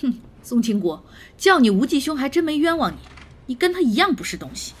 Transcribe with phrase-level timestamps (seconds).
[0.00, 1.04] 哼，宋清国，
[1.36, 2.98] 叫你无忌兄还真没冤枉你，
[3.46, 4.74] 你跟他一样不是东西。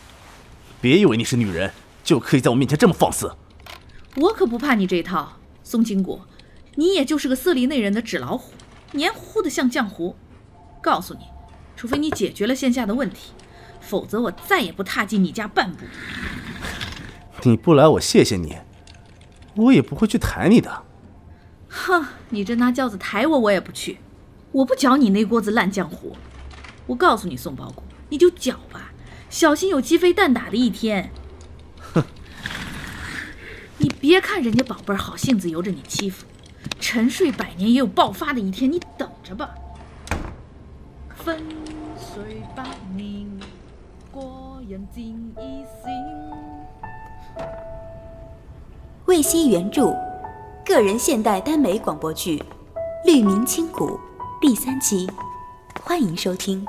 [0.80, 1.72] 别以为你是女人
[2.04, 3.32] 就可以在我面前这么放肆。
[4.16, 6.26] 我可不怕你这一套，宋清国，
[6.76, 8.52] 你也就是个色厉内荏的纸老虎，
[8.92, 10.16] 黏糊糊的像浆糊。
[10.80, 11.20] 告诉你，
[11.76, 13.32] 除非你解决了线下的问题，
[13.80, 15.84] 否则我再也不踏进你家半步。
[17.42, 18.56] 你不来，我谢谢你，
[19.56, 20.84] 我也不会去抬你的。
[21.68, 23.98] 哼，你这拿轿子抬我，我也不去。
[24.52, 26.16] 我不搅你那锅子烂浆糊。
[26.86, 28.92] 我告诉你，宋包谷，你就搅吧，
[29.28, 31.10] 小心有鸡飞蛋打的一天。
[31.92, 32.02] 哼！
[33.78, 36.24] 你别看人家宝贝儿好性子由着你欺负，
[36.80, 39.50] 沉睡百年也有爆发的一天，你等着吧。
[41.14, 41.42] 粉
[41.96, 42.64] 碎百
[42.96, 43.28] 年，
[44.10, 45.92] 过人尽一心。
[49.04, 49.94] 魏西原著，
[50.64, 52.38] 个人现代耽美广播剧
[53.04, 53.90] 《绿明青谷》
[54.40, 55.10] 第三集，
[55.82, 56.64] 欢迎收听。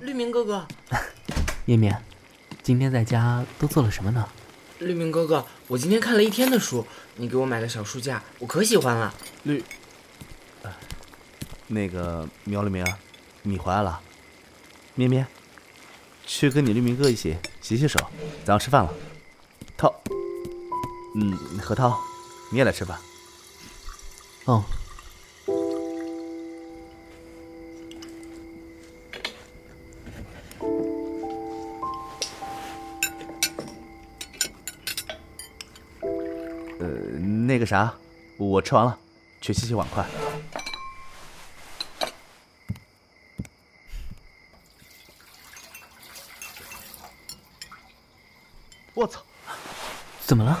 [0.00, 0.66] 绿明哥哥，
[1.64, 2.02] 绵绵，
[2.64, 4.28] 今天在家都做了什么呢？
[4.80, 9.14] 绿明哥哥，我今天看了一天的书，你给我买的小书架，我可喜欢了。
[9.44, 9.62] 绿，
[11.68, 12.84] 那个苗绿明，
[13.42, 14.00] 你回来了。
[14.96, 15.24] 绵绵，
[16.32, 17.98] 去跟你绿明哥一起洗洗手，
[18.44, 18.94] 咱要吃饭了。
[19.76, 19.92] 涛，
[21.16, 22.00] 嗯，何涛，
[22.52, 22.96] 你也来吃饭。
[24.44, 24.64] 哦。
[36.78, 36.86] 呃，
[37.44, 37.92] 那个啥，
[38.38, 38.96] 我吃完了，
[39.40, 40.06] 去洗洗碗筷。
[48.92, 49.22] 我操！
[50.30, 50.60] 怎么了？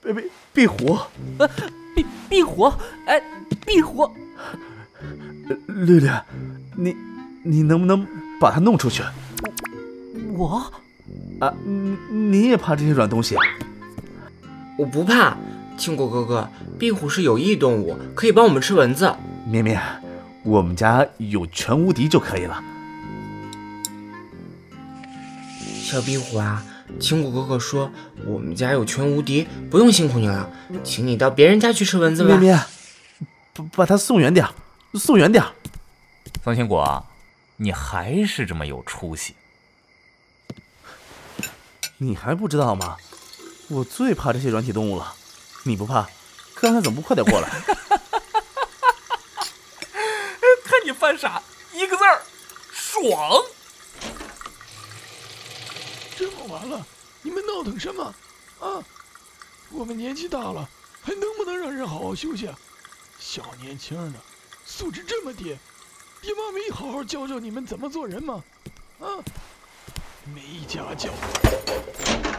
[0.00, 0.22] 壁壁
[0.54, 0.96] 壁虎！
[1.38, 1.48] 呃，
[1.96, 2.72] 壁壁虎！
[3.06, 3.20] 哎，
[3.66, 4.08] 壁虎！
[5.66, 6.08] 绿绿，
[6.76, 6.94] 你
[7.42, 8.06] 你能不能
[8.40, 9.02] 把它弄出去？
[10.36, 10.72] 我？
[11.40, 13.34] 啊，你你也怕这些软东西？
[14.78, 15.36] 我不怕，
[15.76, 16.48] 青果哥哥，
[16.78, 19.12] 壁虎是有益动物，可以帮我们吃蚊子。
[19.44, 19.82] 绵绵，
[20.44, 22.62] 我们家有全无敌就可以了。
[25.88, 26.62] 小壁虎啊，
[27.00, 27.90] 青果哥哥说
[28.26, 30.52] 我们家有全无敌，不用辛苦你了，
[30.84, 32.36] 请你到别人家去吃蚊子吧。
[32.36, 32.62] 绵绵，
[33.54, 34.46] 把把它送远点，
[34.92, 35.42] 送远点。
[36.44, 37.06] 宋青果，
[37.56, 39.34] 你还是这么有出息。
[41.96, 42.98] 你还不知道吗？
[43.68, 45.14] 我最怕这些软体动物了。
[45.64, 46.06] 你不怕？
[46.56, 47.48] 刚才怎么不快点过来？
[50.64, 52.20] 看你犯傻，一个字儿，
[52.70, 53.42] 爽！
[56.18, 56.84] 这么晚了，
[57.22, 58.02] 你们闹腾什么？
[58.58, 58.82] 啊！
[59.70, 60.68] 我们年纪大了，
[61.00, 62.50] 还能不能让人好好休息？
[63.20, 64.18] 小年轻的，
[64.66, 65.56] 素质这么低，
[66.20, 68.42] 爹妈没好好教教你们怎么做人吗？
[68.98, 69.06] 啊！
[70.34, 71.10] 没家教。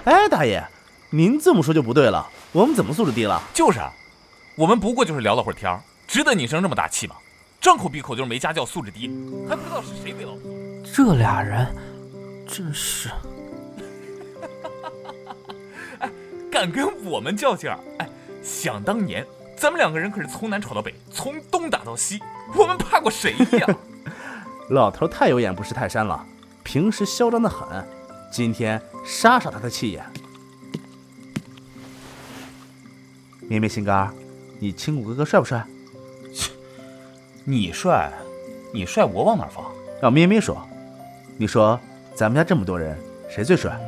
[0.03, 0.61] 哎，大爷，
[1.09, 2.29] 您这么说就不对了。
[2.51, 3.41] 我们怎么素质低了？
[3.53, 3.93] 就是啊，
[4.57, 7.15] 我们不过就是聊了会儿天儿，值得你生这么大气吗？
[7.61, 9.07] 张口闭口就是没家教、素质低，
[9.47, 10.51] 还不知道是谁为老婆。
[10.93, 11.73] 这俩人，
[12.45, 13.09] 真是。
[16.59, 17.79] 敢跟我们较劲儿？
[17.99, 18.09] 哎，
[18.43, 19.25] 想当年
[19.55, 22.19] 咱们两个人可是从南吵到北，从东打到西，
[22.53, 23.77] 我们怕过谁呀？
[24.67, 26.21] 老头太有眼不识泰山了，
[26.61, 27.87] 平时嚣张的很，
[28.29, 30.03] 今天杀杀他的气焰。
[33.47, 34.13] 绵绵心肝，
[34.59, 35.65] 你亲骨哥哥帅不帅？
[37.45, 38.11] 你帅，
[38.73, 39.63] 你帅，我往哪放？
[40.01, 40.61] 让咩咩说。
[41.37, 41.79] 你说，
[42.13, 42.99] 咱们家这么多人，
[43.29, 43.79] 谁最帅？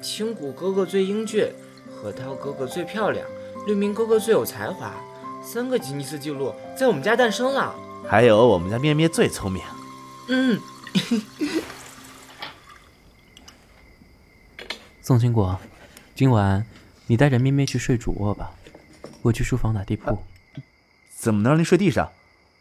[0.00, 1.52] 青谷哥哥最英俊，
[1.90, 3.26] 核桃哥哥最漂亮，
[3.66, 4.94] 绿明哥哥最有才华，
[5.42, 7.74] 三个吉尼斯纪录在我们家诞生了。
[8.08, 9.62] 还有我们家咩咩最聪明。
[10.28, 10.60] 嗯。
[15.02, 15.58] 宋青果，
[16.14, 16.64] 今晚
[17.06, 18.52] 你带着咩咩去睡主卧吧，
[19.22, 20.10] 我去书房打地铺。
[20.10, 20.18] 啊、
[21.16, 22.12] 怎么能让你睡地上？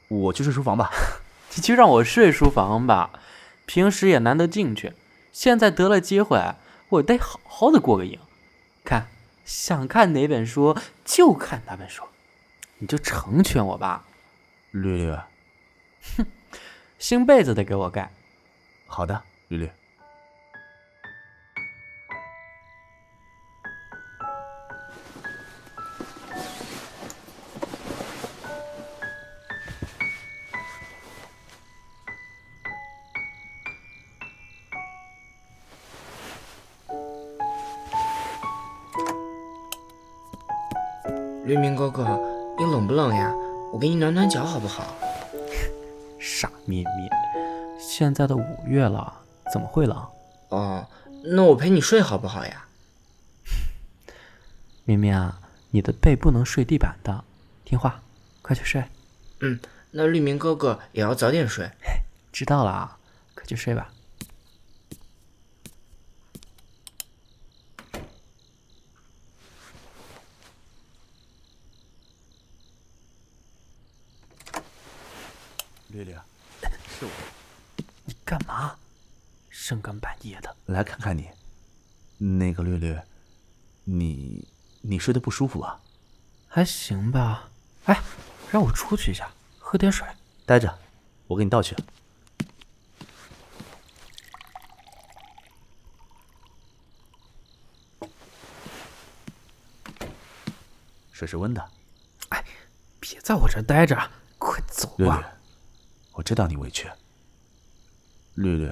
[0.07, 0.89] 我去睡书房吧。
[1.55, 3.11] 你就让我睡书房吧。
[3.65, 4.93] 平时也难得进去，
[5.33, 6.55] 现在得了机会，
[6.89, 8.19] 我得好好的过个瘾。
[8.83, 9.07] 看，
[9.45, 12.03] 想看哪本书就看哪本书，
[12.77, 14.05] 你就成全我吧。
[14.71, 15.11] 绿绿，
[16.17, 16.25] 哼，
[16.99, 18.11] 新被子得给我盖。
[18.85, 19.65] 好的，绿绿。
[19.65, 19.71] 绿
[43.77, 44.97] 我给你暖暖脚好不好？
[46.19, 47.07] 傻咩咩，
[47.79, 49.21] 现在都五月了，
[49.53, 49.95] 怎么会冷？
[50.49, 50.87] 哦，
[51.25, 52.65] 那我陪你睡好不好呀？
[54.83, 55.39] 咩咩啊，
[55.69, 57.23] 你的背不能睡地板的，
[57.65, 58.01] 听话，
[58.41, 58.83] 快去睡。
[59.41, 59.59] 嗯，
[59.91, 61.69] 那绿明哥哥也要早点睡。
[62.31, 62.97] 知道了啊，
[63.35, 63.93] 快去睡吧。
[75.89, 77.09] 绿绿，是我，
[78.05, 78.75] 你干嘛？
[79.67, 80.55] 深更半夜的。
[80.67, 81.27] 来看看你。
[82.19, 82.97] 那个绿绿，
[83.83, 84.47] 你
[84.79, 85.81] 你睡得不舒服吧？
[86.47, 87.49] 还行吧。
[87.83, 88.01] 哎，
[88.49, 89.29] 让我出去一下，
[89.59, 90.07] 喝点水。
[90.45, 90.79] 待着，
[91.27, 91.75] 我给你倒去。
[101.11, 101.69] 水是温的。
[102.29, 102.41] 哎，
[103.01, 105.33] 别在我这待着，快走绿绿吧。，
[106.13, 106.89] 我知道你委屈。
[108.35, 108.71] 绿绿，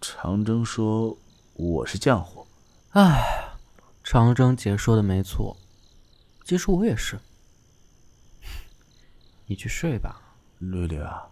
[0.00, 1.18] 长征说
[1.52, 2.46] 我是浆糊，
[2.92, 3.50] 哎，
[4.02, 5.54] 长征姐说的没错，
[6.42, 7.20] 其实我也是。
[9.44, 10.22] 你去睡吧。
[10.58, 11.26] 绿绿啊，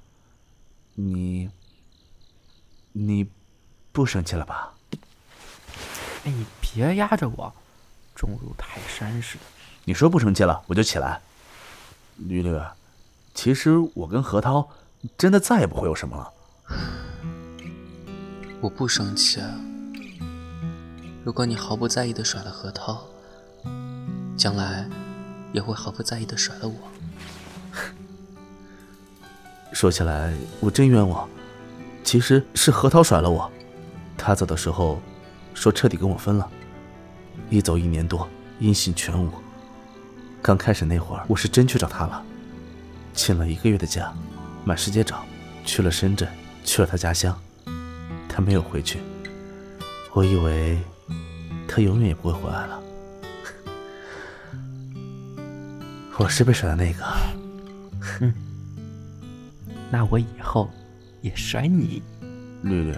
[0.95, 1.51] 你
[2.93, 3.31] 你
[3.91, 4.75] 不生气了吧？
[6.25, 7.51] 哎，你别压着我，
[8.15, 9.45] 重如泰山似的。
[9.85, 11.23] 你说不生气了，我就起来。
[12.17, 12.61] 绿绿，
[13.33, 14.69] 其实我跟何涛
[15.17, 16.33] 真的再也不会有什么了。
[18.61, 19.41] 我不生气。
[21.25, 23.07] 如果你毫不在意的甩了何涛，
[24.37, 24.89] 将来
[25.53, 26.75] 也会毫不在意的甩了我。
[29.73, 31.29] 说起来，我真冤枉。
[32.03, 33.51] 其实是何涛甩了我，
[34.17, 34.99] 他走的时候
[35.53, 36.51] 说彻底跟我分了，
[37.51, 38.27] 一走一年多，
[38.59, 39.31] 音信全无。
[40.41, 42.25] 刚开始那会儿，我是真去找他了，
[43.13, 44.13] 请了一个月的假，
[44.65, 45.23] 满世界找，
[45.67, 46.27] 去了深圳，
[46.65, 47.39] 去了他家乡，
[48.39, 49.01] 他没有回去。
[50.13, 50.79] 我以为
[51.67, 52.81] 他永远也不会回来了。
[56.19, 57.05] 我是被甩的那个。
[58.01, 58.33] 哼
[59.91, 60.71] 那我以后
[61.21, 62.01] 也甩你。
[62.63, 62.95] 绿绿，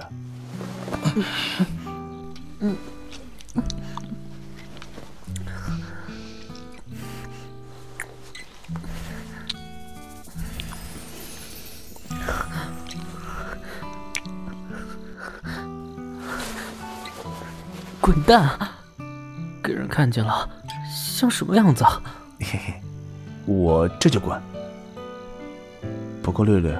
[18.10, 18.58] 滚蛋！
[19.62, 20.48] 给人看见了，
[20.92, 21.84] 像什么样子？
[21.84, 22.02] 啊？
[22.40, 22.74] 嘿嘿，
[23.46, 24.36] 我这就滚。
[26.20, 26.76] 不过略略，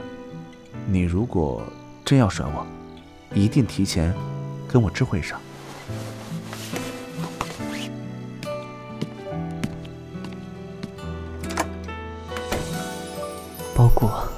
[0.89, 1.63] 你如果
[2.05, 2.67] 真要甩我，
[3.33, 4.13] 一定提前
[4.67, 5.39] 跟我知会一声。
[13.77, 14.29] 包括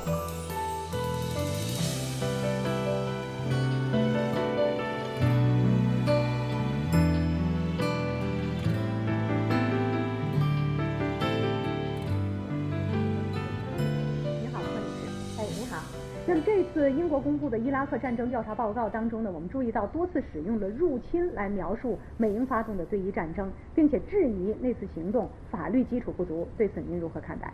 [17.93, 26.49] 克战争调查报告当中呢，我们注意到多次使用了“入侵”来描述美英发动的对伊战争，并且质疑那次行动法律基础不足。
[26.57, 27.53] 对此您如何看待？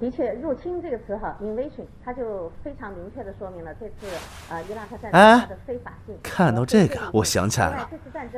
[0.00, 3.94] 的确，“入侵”这个词哈，invasion，它就非常明确的说明了这次
[4.50, 6.16] 呃伊拉克战争哎它的非法性。
[6.24, 7.88] 看到这个，我想起来了。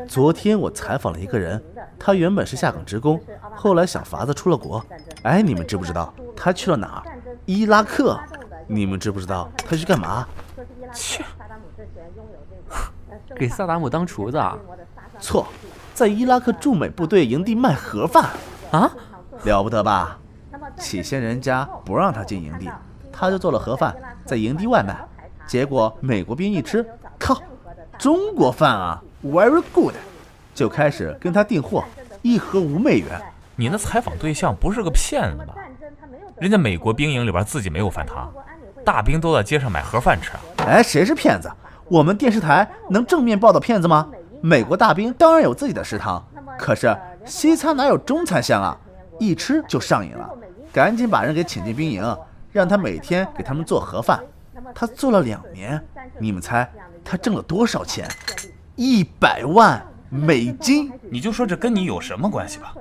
[0.07, 1.59] 昨天我采访了一个人，
[1.99, 3.19] 他原本是下岗职工，
[3.55, 4.85] 后来想法子出了国。
[5.23, 7.03] 哎，你们知不知道他去了哪儿？
[7.47, 8.21] 伊拉克。
[8.67, 10.27] 你们知不知道他去干嘛？
[10.95, 11.25] 切，
[13.37, 14.57] 给萨达姆当厨子啊？
[15.21, 15.47] 错，
[15.93, 18.31] 在伊拉克驻美部队营地卖盒饭
[18.71, 18.91] 啊，
[19.45, 20.19] 了不得吧？
[20.79, 22.71] 起先人家不让他进营地，
[23.13, 24.97] 他就做了盒饭在营地外卖，
[25.47, 26.85] 结果美国兵一吃，
[27.19, 27.41] 靠，
[27.99, 29.95] 中国饭啊，very good，
[30.55, 31.85] 就开始跟他订货，
[32.23, 33.21] 一盒五美元。
[33.57, 35.55] 你那采访对象不是个骗子吧？
[36.41, 38.33] 人家美国兵营里边自己没有饭堂，
[38.85, 40.41] 大兵都在街上买盒饭吃啊。
[40.67, 41.51] 哎，谁是骗子？
[41.89, 44.09] 我们电视台能正面报道骗子吗？
[44.41, 46.23] 美国大兵当然有自己的食堂，
[46.59, 48.77] 可是西餐哪有中餐香啊？
[49.19, 50.29] 一吃就上瘾了，
[50.73, 52.17] 赶紧把人给请进兵营，
[52.53, 54.21] 让他每天给他们做盒饭。
[54.75, 55.83] 他做了两年，
[56.19, 56.71] 你们猜
[57.05, 58.09] 他挣了多少钱？
[58.77, 60.93] 一百万美金！
[61.11, 62.75] 你就说这跟你有什么关系吧？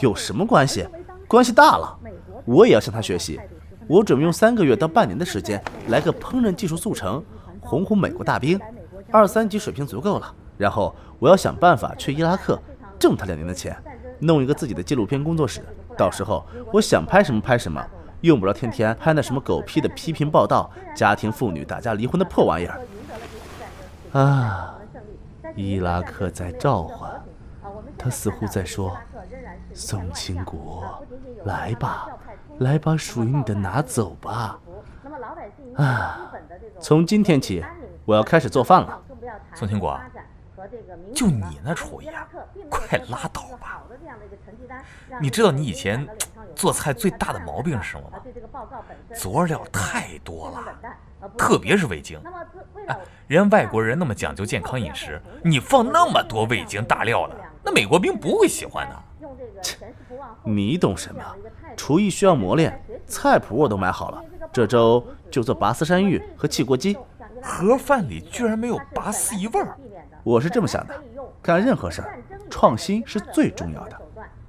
[0.00, 0.86] 有什么关系？
[1.28, 1.98] 关系大了！
[2.44, 3.38] 我也要向他学习。
[3.86, 7.22] 我准备用三个月到半年的时间来个烹饪技术速成，
[7.60, 8.58] 哄哄美国大兵。
[9.10, 12.58] 二三级水平足够了，然后我要想办法去伊拉克
[12.98, 13.76] 挣他两年的钱，
[14.18, 15.60] 弄一个自己的纪录片工作室，
[15.96, 17.84] 到时候我想拍什么拍什么，
[18.22, 22.80] 用不着天天拍那什么狗屁的批评报道、家庭妇女打架离婚的破玩意儿。
[24.12, 24.74] 啊，
[25.54, 27.10] 伊拉克在召唤，
[27.96, 28.96] 他似乎在说
[29.72, 31.04] ：“宋清国，
[31.44, 32.08] 来吧，
[32.58, 34.58] 来把属于你的拿走吧。”
[35.76, 36.30] 啊，
[36.80, 37.64] 从今天起，
[38.04, 39.00] 我要开始做饭了。
[39.54, 39.98] 宋清国，
[41.14, 42.28] 就你那厨艺啊，
[42.70, 43.82] 快拉倒吧！
[45.20, 46.06] 你知道你以前
[46.54, 48.18] 做菜最大的毛病是什么吗？
[49.14, 50.78] 佐料太多了，
[51.36, 52.20] 特别是味精。
[52.86, 59.02] 哎，人家外国人那么讲究健康饮食，你放那么多味精大料的，那美国兵不会喜欢的。
[59.62, 59.78] 切，
[60.44, 61.22] 你懂什么？
[61.76, 66.96] 厨艺需要磨练，菜谱我都买好了，这周就做拔丝山芋和汽锅鸡。
[67.42, 69.76] 盒饭里居然没有拔丝一味儿，
[70.22, 70.94] 我是这么想的：
[71.42, 74.00] 干任何事儿，创新是最重要的。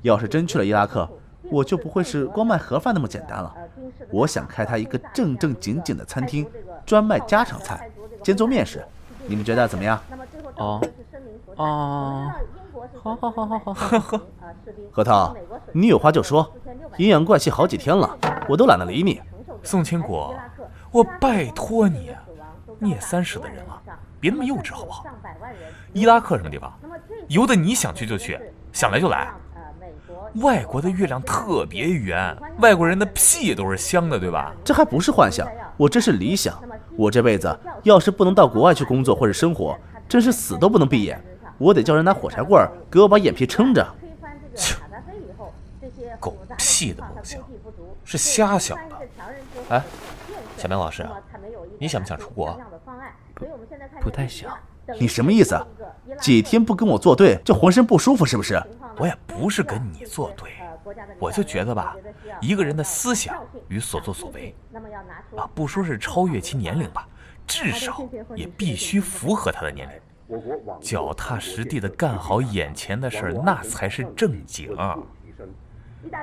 [0.01, 1.09] 要是真去了伊拉克，
[1.49, 3.53] 我就不会是光卖盒饭那么简单了。
[4.09, 6.47] 我想开他一个正正经经的餐厅，
[6.85, 7.89] 专卖家常菜，
[8.23, 8.83] 兼做面食。
[9.27, 9.99] 你们觉得怎么样？
[10.55, 10.81] 哦，
[11.55, 12.31] 哦，
[13.01, 14.21] 好好好好好好好。
[14.91, 15.35] 核桃，
[15.73, 16.51] 你有话就说。
[16.97, 19.21] 阴阳怪气好几天了，我都懒得理你。
[19.63, 20.33] 宋清国，
[20.91, 22.15] 我拜托你。
[22.79, 23.81] 你也三十的人了，
[24.19, 25.05] 别那么幼稚好不好？
[25.93, 26.71] 伊拉克什么地方？
[27.27, 28.39] 由得你想去就去，
[28.71, 29.29] 想来就来。
[30.41, 34.53] 外国的月亮特别圆，外国人的屁都是香的，对吧？
[34.63, 36.61] 这还不是幻想，我这是理想。
[36.97, 39.77] 我这辈子要是不能到国外去工作或者生活，
[40.07, 41.21] 真是死都不能闭眼。
[41.57, 43.85] 我得叫人拿火柴棍给我把眼皮撑着。
[44.53, 44.75] 切，
[46.19, 47.41] 狗屁的梦想，
[48.03, 48.95] 是瞎想的。
[49.69, 49.83] 哎，
[50.57, 51.05] 小明老师。
[51.77, 52.57] 你想不想出国？
[54.01, 54.57] 不，太想。
[54.99, 55.59] 你什么意思？
[56.21, 58.61] 几天不跟我作对就浑身不舒服是不是？
[58.97, 60.51] 我也不是跟你作对，
[61.19, 61.95] 我就觉得吧，
[62.39, 64.55] 一个人的思想与所作所为，
[65.35, 67.07] 啊，不说是超越其年龄吧，
[67.47, 69.99] 至少也必须符合他的年龄。
[70.79, 74.75] 脚踏实地的干好眼前的事儿，那才是正经。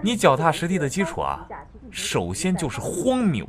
[0.03, 1.47] 你脚踏实地的基础啊，
[1.91, 3.47] 首先就是荒谬。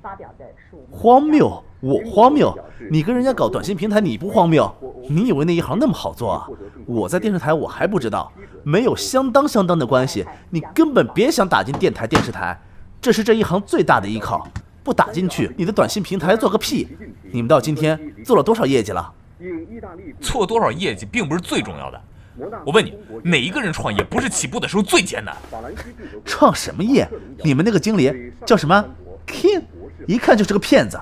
[0.91, 1.63] 荒谬？
[1.81, 2.55] 我荒谬？
[2.89, 4.73] 你跟人家搞短信平台，你不荒谬？
[5.09, 6.47] 你以为那一行那么好做啊？
[6.85, 8.31] 我在电视台，我还不知道，
[8.63, 12.59] 没有相当相当的关系，你根本别想打进电台电视台，
[13.01, 14.47] 这是这一行最大的依靠。
[14.83, 16.87] 不打进去，你的短信平台做个屁！
[17.31, 19.13] 你们到今天做了多少业绩了？
[20.19, 22.01] 做多少业绩并不是最重要的。
[22.65, 25.35] 我问你，哪一个人创业不是起步的时候最艰难？
[26.25, 27.07] 创什么业？
[27.43, 28.83] 你们那个经理叫什么
[29.27, 29.63] ？King，
[30.07, 30.99] 一看就是个骗子。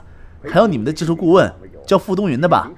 [0.49, 1.53] 还有你们的技术顾问
[1.85, 2.69] 叫傅东云的吧？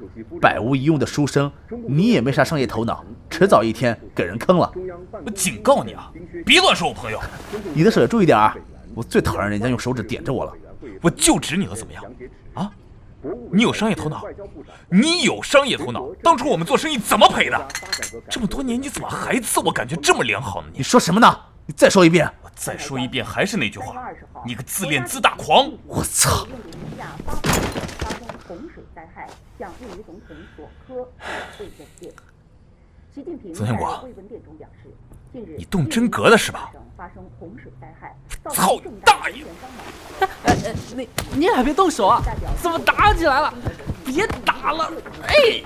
[0.42, 1.52] 百无一用的书生，
[1.88, 4.72] 你也没啥商业头脑，迟早一天给人坑了。
[5.26, 6.12] 我警告你啊，
[6.46, 7.20] 别乱说我朋友。
[7.74, 8.56] 你的手也注意点啊！
[8.94, 10.54] 我最讨厌人家用手指点着我了。
[11.02, 12.04] 我就指你了，怎么样？
[13.30, 13.36] 啊？
[13.52, 14.24] 你有商业头脑，
[14.90, 16.10] 你有商业头脑。
[16.22, 17.68] 当初我们做生意怎么赔的？
[18.30, 20.68] 这么多年你怎么还自我感觉这么良好呢？
[20.74, 21.40] 你说什么呢？
[21.66, 22.30] 你再说一遍。
[22.42, 23.96] 我再说一遍，还是那句话，
[24.46, 25.72] 你个自恋自大狂！
[25.88, 26.46] 我操！
[33.54, 34.08] 宋天国，
[35.32, 36.72] 你动真格了是吧？
[38.50, 39.46] 操你大爷！
[40.96, 42.24] 你你俩别动手啊！
[42.62, 43.54] 怎么打起来了？
[44.06, 44.92] 别打了！
[45.28, 45.64] 哎！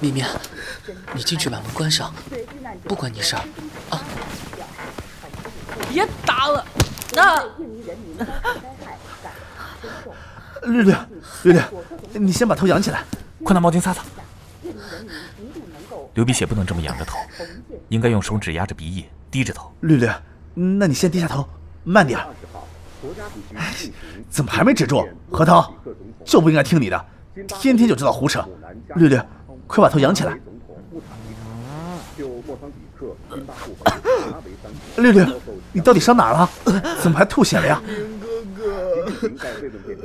[0.00, 0.24] 咪咪，
[1.14, 2.12] 你进去把门关上，
[2.84, 3.42] 不关你事儿
[3.90, 4.02] 啊！
[5.88, 6.66] 别打了！
[7.14, 7.42] 那
[10.64, 10.94] 绿绿
[11.44, 11.60] 绿绿，
[12.18, 13.04] 你先把头仰起来，
[13.42, 14.04] 快拿毛巾擦擦。
[16.16, 17.18] 流鼻血不能这么仰着头，
[17.90, 19.70] 应该用手指压着鼻翼，低着头。
[19.80, 20.08] 绿绿，
[20.54, 21.46] 那你先低下头，
[21.84, 22.18] 慢点。
[23.54, 23.74] 哎，
[24.30, 25.06] 怎么还没止住？
[25.30, 25.70] 核桃
[26.24, 27.04] 就不应该听你的，
[27.60, 28.42] 天天就知道胡扯。
[28.94, 29.20] 绿绿，
[29.66, 30.40] 快把头仰起来。
[34.96, 35.22] 绿绿，
[35.70, 36.48] 你到底伤哪了？
[36.98, 37.82] 怎么还吐血了呀？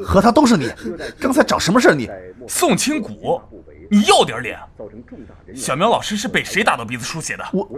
[0.04, 0.70] 核桃都是你，
[1.18, 2.10] 刚才找什么事你？
[2.50, 3.42] 宋清谷。
[3.92, 4.58] 你要点脸！
[5.54, 7.44] 小苗老师是被谁打到鼻子出血的？
[7.52, 7.70] 我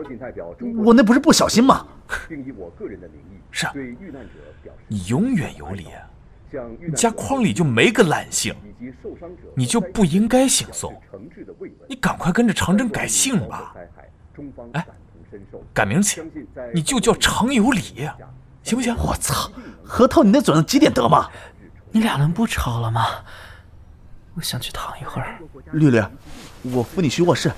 [0.86, 1.88] 我那不是不小心吗？
[3.50, 3.74] 是啊，
[4.88, 5.88] 你永远有理，
[6.86, 8.54] 你家筐里就没个懒性，
[9.56, 10.94] 你就不应该姓宋，
[11.88, 13.74] 你赶快跟着长征改姓吧。
[14.74, 14.86] 哎，
[15.74, 16.22] 改名起，
[16.76, 18.08] 你就叫常有理，
[18.62, 18.96] 行不行？
[18.96, 19.52] 我操，
[19.84, 21.28] 核桃，你那嘴子几点得吗？
[21.90, 23.02] 你俩能不吵了吗？
[24.36, 25.40] 我想去躺一会儿。
[25.74, 26.02] 绿绿，
[26.64, 27.52] 我扶你去卧室。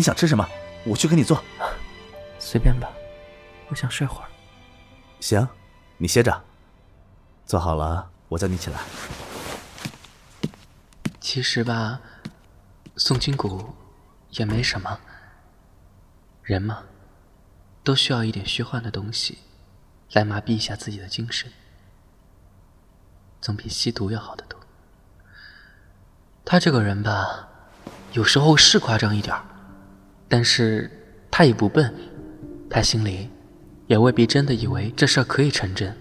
[0.00, 0.48] 你想吃什么？
[0.86, 1.44] 我去给你做。
[2.38, 2.90] 随便吧，
[3.68, 4.28] 我想睡会儿。
[5.20, 5.46] 行，
[5.98, 6.42] 你歇着。
[7.44, 8.80] 做好了，我叫你起来。
[11.20, 12.00] 其实吧，
[12.96, 13.74] 宋金谷
[14.30, 14.98] 也没什么。
[16.44, 16.84] 人嘛，
[17.84, 19.40] 都需要一点虚幻的东西，
[20.12, 21.52] 来麻痹一下自己的精神，
[23.42, 24.58] 总比吸毒要好得多。
[26.42, 27.50] 他这个人吧，
[28.12, 29.36] 有时候是夸张一点
[30.30, 30.88] 但是
[31.28, 31.92] 他也不笨，
[32.70, 33.28] 他心里
[33.88, 35.92] 也未必真的以为这事儿可以成真。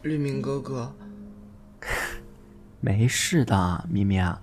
[0.00, 0.90] 绿明哥哥，
[2.80, 4.40] 没事的，咪咪啊，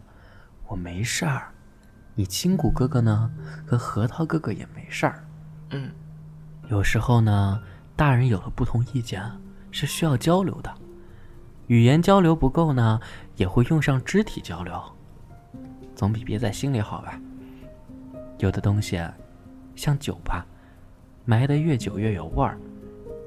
[0.68, 1.52] 我没事儿。
[2.14, 3.32] 你青谷哥哥呢？
[3.66, 5.26] 和核桃哥哥也没事儿。
[5.72, 5.90] 嗯，
[6.70, 7.60] 有时候呢，
[7.96, 9.24] 大人有了不同意见，
[9.72, 10.72] 是需要交流的。
[11.68, 13.00] 语言交流不够呢，
[13.42, 14.80] 也会用上肢体交流，
[15.96, 17.20] 总比憋在心里好吧。
[18.38, 19.02] 有的东西，
[19.76, 20.46] 像酒吧，
[21.26, 22.56] 埋得越久越有味儿；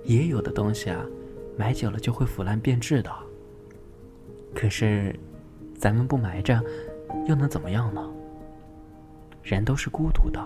[0.04, 1.04] 也有的东西啊，
[1.58, 3.10] 埋久了就会腐烂变质的。
[4.54, 5.18] 可是，
[5.76, 6.62] 咱们不埋着，
[7.26, 8.08] 又能怎么样呢？
[9.42, 10.40] 人都是孤独的，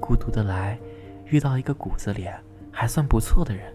[0.00, 0.78] 孤独的来，
[1.26, 2.26] 遇到一个骨子里
[2.72, 3.70] 还算不错的人，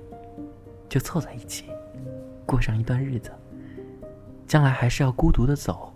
[0.89, 1.65] 就凑在一起。
[2.43, 3.31] 过上一段日子，
[4.49, 5.93] 将来还是要孤独的走，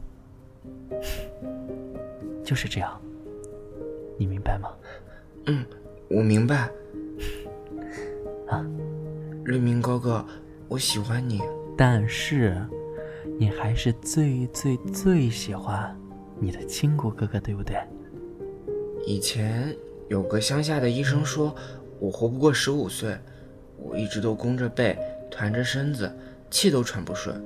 [2.46, 3.02] 就是这样，
[4.16, 4.70] 你明白吗？
[5.48, 5.66] 嗯，
[6.08, 6.70] 我明白。
[8.48, 8.64] 啊，
[9.44, 10.24] 绿明哥哥，
[10.68, 11.42] 我喜欢你，
[11.76, 12.56] 但是
[13.40, 16.00] 你还是最最最喜欢
[16.40, 17.76] 你的亲骨哥哥，对不对？
[19.08, 19.76] 以前
[20.10, 21.56] 有个乡下的医生说，
[22.00, 23.18] 我活不过十五岁，
[23.78, 24.96] 我一直都弓着背，
[25.32, 26.16] 团着身子。
[26.52, 27.44] 气都喘不顺，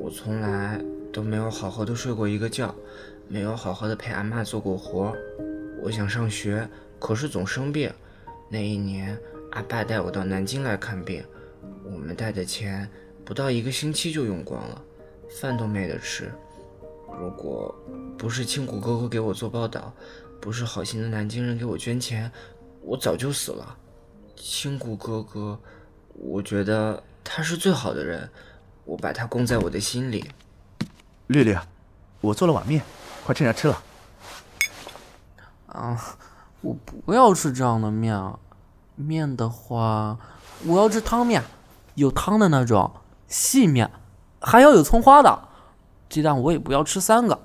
[0.00, 0.80] 我从来
[1.12, 2.74] 都没有好好的睡过一个觉，
[3.28, 5.14] 没有好好的陪阿妈做过活。
[5.82, 6.66] 我想上学，
[6.98, 7.92] 可是总生病。
[8.48, 9.18] 那一年，
[9.50, 11.22] 阿爸带我到南京来看病，
[11.84, 12.88] 我们带的钱
[13.24, 14.82] 不到一个星期就用光了，
[15.40, 16.30] 饭都没得吃。
[17.20, 17.74] 如果
[18.16, 19.92] 不是青谷哥哥给我做报道，
[20.40, 22.30] 不是好心的南京人给我捐钱，
[22.82, 23.76] 我早就死了。
[24.36, 25.58] 青谷哥哥，
[26.14, 27.02] 我觉得。
[27.30, 28.26] 他是最好的人，
[28.88, 30.30] 我把它供在我的心里。
[31.26, 31.54] 绿绿，
[32.22, 32.82] 我做了碗面，
[33.22, 33.82] 快趁热吃了。
[35.66, 36.16] 啊，
[36.62, 36.74] 我
[37.04, 38.38] 不要吃这样的面啊，
[38.96, 40.18] 面的话，
[40.64, 41.44] 我要吃汤面，
[41.96, 42.90] 有汤的那种
[43.26, 43.90] 细面，
[44.40, 45.48] 还要有葱花的。
[46.08, 47.38] 鸡蛋我也不要吃三个，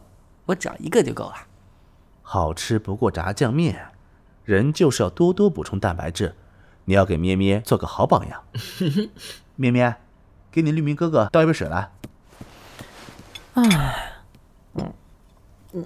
[0.46, 1.36] 我只要一个就够了。
[2.22, 3.90] 好吃不过炸酱面，
[4.46, 6.36] 人就是要多多补充蛋白质。
[6.86, 8.44] 你要给咩咩做个好榜样。
[9.58, 9.96] 咩咩，
[10.54, 11.90] 给你绿明哥哥倒一杯水来。
[13.56, 14.14] 哎，
[14.76, 14.94] 嗯，
[15.74, 15.86] 嗯，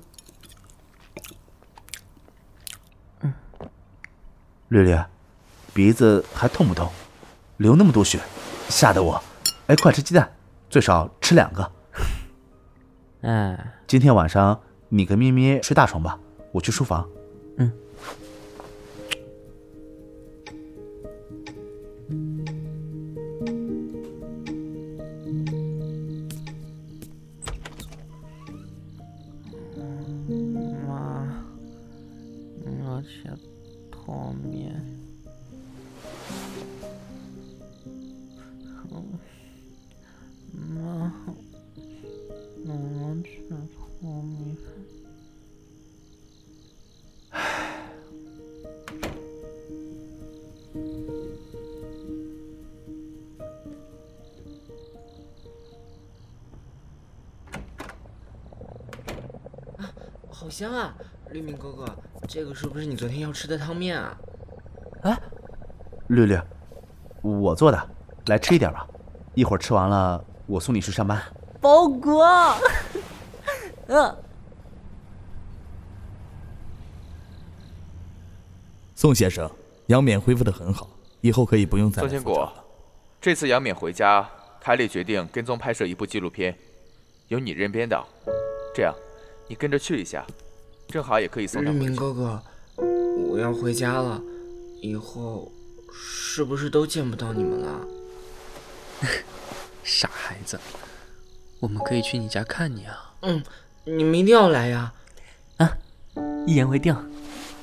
[3.21, 3.34] 嗯，
[4.67, 4.99] 绿绿，
[5.73, 6.91] 鼻子还痛不痛？
[7.56, 8.19] 流那么多血，
[8.67, 9.23] 吓得我。
[9.67, 10.30] 哎，快吃鸡蛋，
[10.69, 11.71] 最少吃两个。
[13.21, 16.19] 哎，今天晚上你跟咪咪睡大床吧，
[16.51, 17.08] 我去书房。
[60.39, 60.93] 好香啊，
[61.32, 61.84] 绿明哥哥，
[62.28, 64.15] 这个是不是你昨天要吃的汤面啊？
[65.02, 65.19] 哎，
[66.10, 66.39] 绿绿，
[67.23, 67.89] 我做的，
[68.28, 68.88] 来吃一点吧。
[69.34, 71.19] 一会儿吃完了，我送你去上班。
[71.60, 72.23] 包裹，
[73.88, 74.15] 嗯。
[78.93, 79.50] 宋先生，
[79.88, 80.88] 杨冕恢复的很好，
[81.21, 82.04] 以后可以不用再。
[82.04, 82.47] 宋千谷，
[83.19, 84.30] 这次杨冕回家，
[84.62, 86.56] 台里决定跟踪拍摄一部纪录片，
[87.30, 88.08] 由你任编导，
[88.76, 88.93] 这样。
[89.47, 90.25] 你跟着去一下，
[90.88, 92.41] 正好也可以送他回明哥哥，
[93.27, 94.21] 我要回家了，
[94.81, 95.51] 以后
[95.93, 97.88] 是不是都见不到你们了？
[99.83, 100.60] 傻孩子，
[101.60, 103.15] 我们可以去你家看你啊。
[103.21, 103.43] 嗯，
[103.86, 104.93] 你们一定要来呀！
[105.57, 105.77] 啊，
[106.45, 106.95] 一言为定，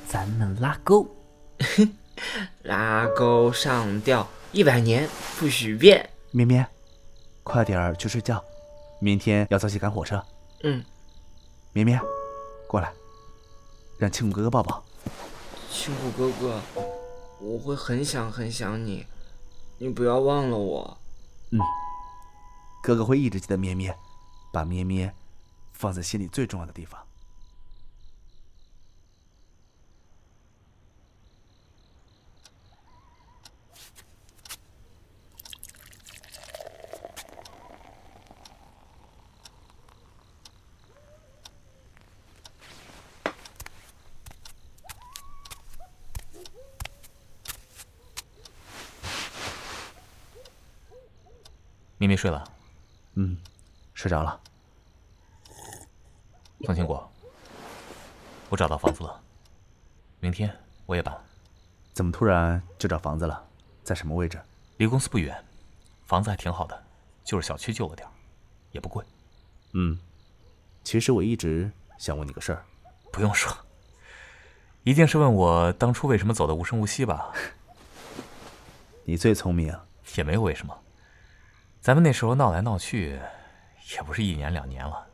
[0.07, 1.07] 咱们拉钩。
[2.63, 6.09] 拉钩上吊，一百年不许变。
[6.31, 6.65] 咩咩，
[7.43, 8.43] 快点儿去睡觉，
[8.99, 10.23] 明天要早起赶火车。
[10.63, 10.83] 嗯。
[11.75, 11.99] 绵绵，
[12.67, 12.93] 过来，
[13.97, 14.81] 让青谷哥哥抱抱。
[15.69, 16.61] 青谷哥哥，
[17.41, 19.05] 我会很想很想你，
[19.77, 20.97] 你不要忘了我。
[21.49, 21.59] 嗯。
[22.81, 23.93] 哥哥会一直记得咩咩，
[24.53, 25.13] 把咩咩
[25.73, 27.04] 放在心里最重要的地方。
[52.05, 52.43] 咪咪睡了，
[53.15, 53.35] 嗯，
[53.95, 54.39] 睡着了。
[56.61, 57.11] 宋清国，
[58.47, 59.19] 我找到房子了，
[60.19, 61.11] 明天我也搬。
[61.93, 63.43] 怎么突然就找房子了？
[63.83, 64.39] 在什么位置？
[64.77, 65.43] 离公司不远，
[66.05, 66.83] 房子还挺好的，
[67.23, 68.07] 就是小区旧了点
[68.71, 69.03] 也不贵。
[69.73, 69.99] 嗯，
[70.83, 72.63] 其实我一直想问你个事儿。
[73.11, 73.51] 不用说，
[74.83, 77.33] 一定是问我当初为什么走的无声无息吧？
[79.05, 79.75] 你最聪明。
[80.17, 80.84] 也没有为什么。
[81.85, 83.21] 咱们那时候闹来闹去，
[83.93, 85.05] 也不是一年两年了。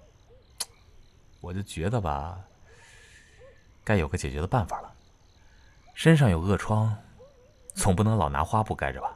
[1.41, 2.39] 我就觉得吧，
[3.83, 4.89] 该有个解决的办法了。
[5.93, 6.95] 身上有恶疮，
[7.75, 9.13] 总不能老拿花布盖着吧？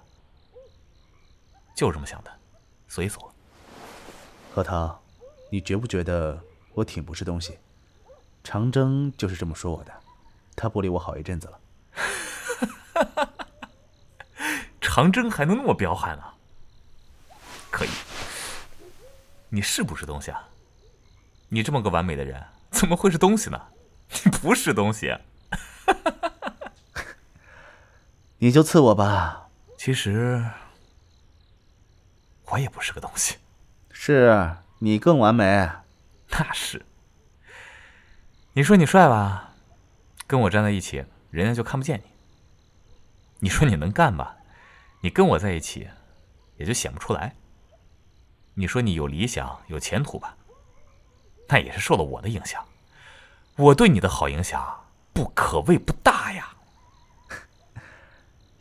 [1.77, 2.31] 就这么想的，
[2.89, 3.33] 所以走了。
[4.53, 5.01] 何涛，
[5.49, 6.37] 你觉不觉得
[6.73, 7.57] 我挺不是东西？
[8.43, 9.93] 长征就是这么说我的，
[10.57, 11.59] 他不理我好一阵子了。
[14.81, 16.34] 长征还能那么彪悍啊？
[17.75, 17.89] 可以，
[19.49, 20.47] 你是不是东西啊？
[21.49, 23.61] 你这么个完美的人，怎么会是东西呢？
[24.23, 25.13] 你不是东西，
[28.39, 29.49] 你就刺我吧。
[29.77, 30.41] 其实
[32.45, 33.35] 我也不是个东西，
[33.91, 35.69] 是你更完美。
[36.29, 36.85] 那是。
[38.53, 39.53] 你说你帅吧，
[40.25, 42.05] 跟我站在一起，人家就看不见你。
[43.39, 44.37] 你说你能干吧，
[45.01, 45.89] 你跟我在一起，
[46.55, 47.35] 也就显不出来。
[48.55, 50.35] 你说你有理想、有前途吧？
[51.47, 52.65] 那也是受了我的影响。
[53.55, 56.55] 我对你的好影响不可谓不大呀。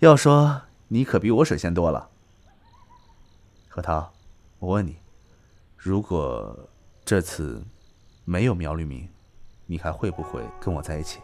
[0.00, 2.10] 要说你可比我水仙多了。
[3.68, 4.12] 何涛，
[4.58, 4.96] 我问你，
[5.76, 6.56] 如果
[7.04, 7.64] 这次
[8.24, 9.08] 没有苗绿明，
[9.66, 11.20] 你还会不会跟我在一起？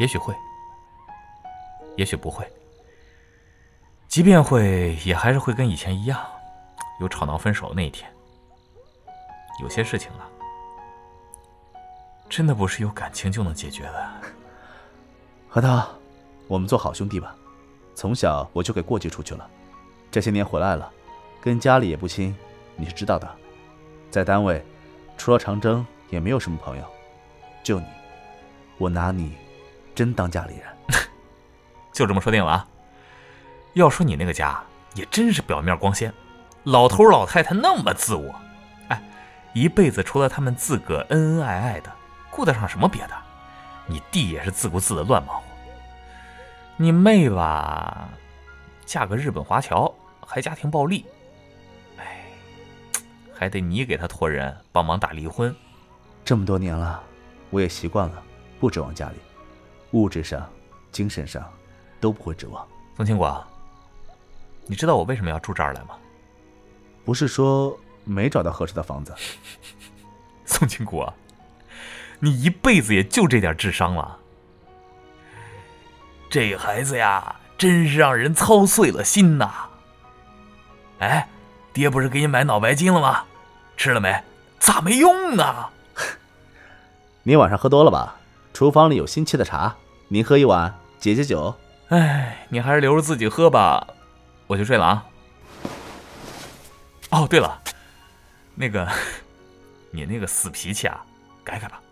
[0.00, 0.34] 也许会，
[1.96, 2.46] 也许不会。
[4.08, 6.18] 即便会，也还是会跟以前一样，
[6.98, 8.10] 有吵闹分手的那一天。
[9.60, 10.24] 有些事情啊，
[12.26, 14.10] 真的不是有感情就能解决的。
[15.46, 15.86] 核桃，
[16.46, 17.36] 我们做好兄弟吧。
[17.94, 19.48] 从小我就给过继出去了，
[20.10, 20.90] 这些年回来了，
[21.38, 22.34] 跟家里也不亲，
[22.76, 23.28] 你是知道的。
[24.10, 24.64] 在单位，
[25.18, 26.84] 除了长征，也没有什么朋友，
[27.62, 27.86] 就你，
[28.78, 29.36] 我拿你
[29.94, 30.66] 真当家里人。
[31.92, 32.66] 就这么说定了啊。
[33.78, 34.60] 要说你那个家
[34.94, 36.12] 也真是表面光鲜，
[36.64, 38.34] 老头老太太那么自我，
[38.88, 39.02] 哎，
[39.52, 41.92] 一辈子除了他们自个恩恩爱爱的，
[42.30, 43.14] 顾得上什么别的？
[43.86, 45.44] 你弟也是自顾自的乱忙活，
[46.76, 48.08] 你妹吧，
[48.84, 49.94] 嫁个日本华侨，
[50.26, 51.06] 还家庭暴力，
[51.96, 52.24] 哎，
[53.32, 55.54] 还得你给她托人帮忙打离婚。
[56.24, 57.02] 这么多年了，
[57.50, 58.22] 我也习惯了，
[58.58, 59.16] 不指望家里，
[59.92, 60.46] 物质上、
[60.90, 61.42] 精神上
[62.00, 62.66] 都不会指望。
[62.96, 63.46] 宋清广。
[64.68, 65.96] 你知道我为什么要住这儿来吗？
[67.04, 69.14] 不是说没找到合适的房子。
[70.44, 71.04] 宋清谷，
[72.20, 74.18] 你一辈子也就这点智商了。
[76.30, 79.50] 这孩子呀，真是让人操碎了心呐。
[80.98, 81.26] 哎，
[81.72, 83.24] 爹不是给你买脑白金了吗？
[83.76, 84.22] 吃了没？
[84.58, 85.70] 咋没用呢？
[87.24, 88.16] 你晚上喝多了吧？
[88.52, 89.76] 厨房里有新沏的茶，
[90.08, 91.54] 您喝一碗解解酒。
[91.88, 93.86] 哎，你还是留着自己喝吧。
[94.48, 95.06] 我去睡了啊！
[97.10, 97.62] 哦，对了，
[98.54, 98.90] 那个，
[99.90, 101.04] 你那个死脾气啊，
[101.44, 101.82] 改改吧。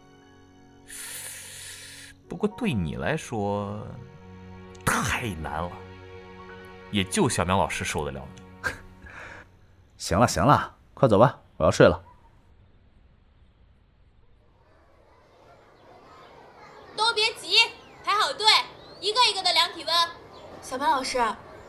[2.27, 3.87] 不过对你来说
[4.87, 5.71] 太难了，
[6.91, 8.71] 也就小苗老师受得了你。
[9.99, 12.03] 行了行了，快走吧，我要睡了。
[16.97, 17.59] 都别急，
[18.03, 18.47] 排好队，
[18.99, 19.95] 一个一个的量体温。
[20.63, 21.23] 小苗老师。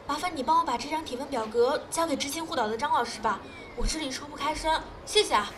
[0.07, 3.39] 麻烦你帮我把这张体温表格交给知青护导的张老师吧，
[3.75, 5.51] 我这里抽不开身，谢谢啊。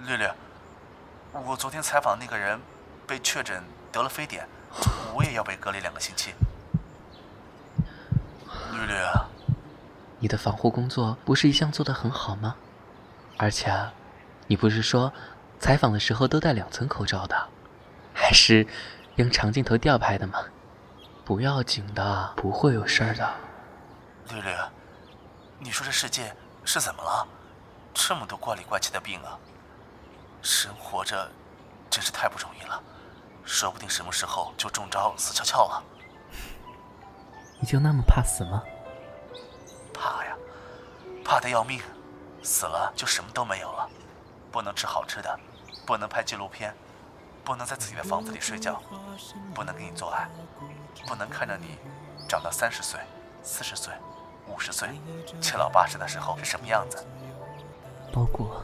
[0.00, 0.26] 绿绿，
[1.46, 2.58] 我昨天采访那个人
[3.06, 4.48] 被确诊得了非典，
[5.14, 6.32] 我也要被隔离两个星期。
[8.72, 8.94] 绿绿，
[10.18, 12.56] 你的防护工作不是一向做得很好吗？
[13.38, 13.70] 而且，
[14.52, 15.10] 你不是说
[15.58, 17.48] 采访的时候都戴两层口罩的，
[18.12, 18.66] 还是
[19.14, 20.44] 用长镜头吊拍的吗？
[21.24, 23.26] 不要紧的，不会有事儿的。
[24.28, 24.50] 绿绿，
[25.58, 26.36] 你说这世界
[26.66, 27.26] 是怎么了？
[27.94, 29.38] 这么多怪里怪气的病啊！
[30.42, 31.30] 人活着
[31.88, 32.78] 真是太不容易了，
[33.46, 35.82] 说不定什么时候就中招死翘翘了。
[37.58, 38.62] 你就那么怕死吗？
[39.94, 40.36] 怕呀，
[41.24, 41.80] 怕的要命。
[42.42, 43.88] 死了就什么都没有了，
[44.52, 45.40] 不能吃好吃的，
[45.86, 46.74] 不能拍纪录片，
[47.42, 48.82] 不能在自己的房子里睡觉，
[49.54, 50.28] 不能跟你做爱，
[51.06, 51.78] 不能看着你
[52.28, 53.00] 长到三十岁、
[53.42, 53.94] 四十岁、
[54.46, 54.90] 五十岁，
[55.40, 57.04] 七老八十的时候是什么样子。
[58.12, 58.62] 包括，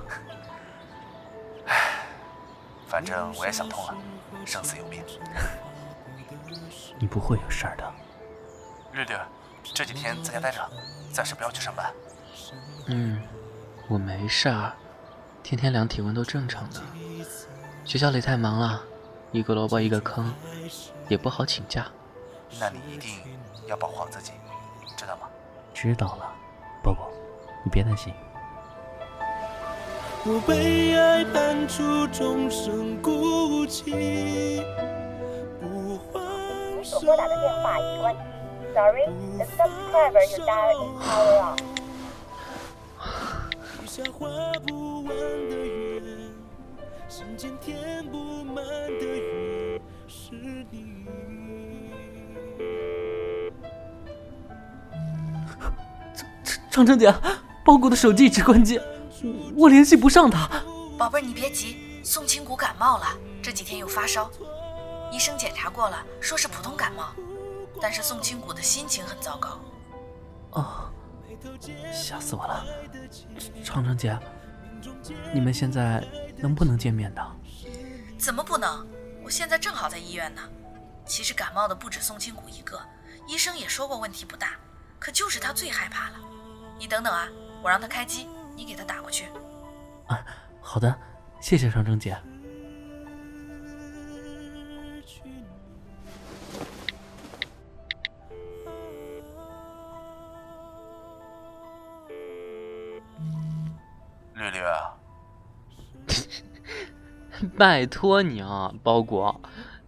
[1.66, 2.04] 唉，
[2.86, 3.96] 反正我也想通了，
[4.44, 5.02] 生死有命。
[7.00, 7.92] 你不会有事儿的。
[8.92, 9.14] 绿绿，
[9.62, 10.68] 这几天在家待着，
[11.12, 11.90] 暂时不要去上班。
[12.88, 13.22] 嗯。
[13.90, 14.74] 我没事儿，
[15.48, 16.76] 天天量体温都正常的。
[17.82, 18.82] 学校里太忙了，
[19.32, 20.30] 一个萝卜一个坑，
[21.08, 21.86] 也不好请假。
[22.60, 23.08] 那你一定
[23.66, 24.32] 要保护好自己，
[24.94, 25.22] 知道吗？
[25.72, 26.30] 知道了，
[26.82, 27.08] 宝宝，
[27.64, 28.12] 你别担心。
[30.26, 34.62] 我被爱判处终生孤寂。
[36.76, 38.20] 你所拨打的电话已关机。
[38.74, 39.06] Sorry,
[39.38, 41.77] the subscriber you dialed is power off.
[43.98, 44.28] 下画
[44.64, 45.08] 不完
[45.50, 46.02] 的圆，
[47.08, 50.36] 心间填不满的月，是
[50.70, 50.94] 你。
[56.70, 57.12] 长长姐，
[57.64, 58.80] 包谷的手机一直关机，
[59.56, 60.48] 我联系不上他。
[60.96, 63.06] 宝贝儿，你别急，宋清谷感冒了，
[63.42, 64.30] 这几天又发烧，
[65.10, 67.06] 医生检查过了，说是普通感冒，
[67.80, 69.58] 但是宋清谷的心情很糟糕。
[70.52, 70.88] 哦。
[71.92, 72.64] 吓死我了，
[73.64, 74.18] 长城姐，
[75.32, 76.04] 你们现在
[76.36, 77.26] 能不能见面的？
[78.18, 78.86] 怎么不能？
[79.22, 80.42] 我现在正好在医院呢。
[81.06, 82.80] 其实感冒的不止宋清谷一个，
[83.26, 84.52] 医生也说过问题不大，
[84.98, 86.16] 可就是他最害怕了。
[86.78, 87.26] 你等等啊，
[87.62, 89.26] 我让他开机，你给他打过去。
[90.06, 90.24] 啊，
[90.60, 90.94] 好的，
[91.40, 92.16] 谢谢长城姐。
[104.38, 104.94] 绿绿啊，
[107.58, 109.40] 拜托你啊，包裹，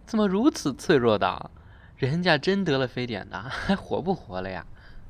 [0.05, 1.49] 怎么如此脆弱的？
[1.95, 4.65] 人家真得了非典的，还活不活了呀？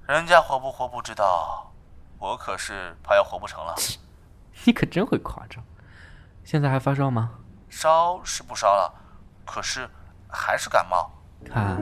[0.08, 1.72] 人家活不活不知道，
[2.20, 3.74] 我可是怕要活不成了。
[4.66, 5.64] 你可真会夸张。
[6.44, 7.32] 现在还发烧吗？
[7.70, 8.94] 烧是不烧了，
[9.46, 9.90] 可是
[10.30, 11.10] 还是感冒。
[11.46, 11.82] 看，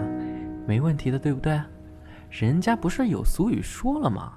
[0.65, 1.61] 没问题的，对不对？
[2.29, 4.33] 人家不是有俗语说了吗？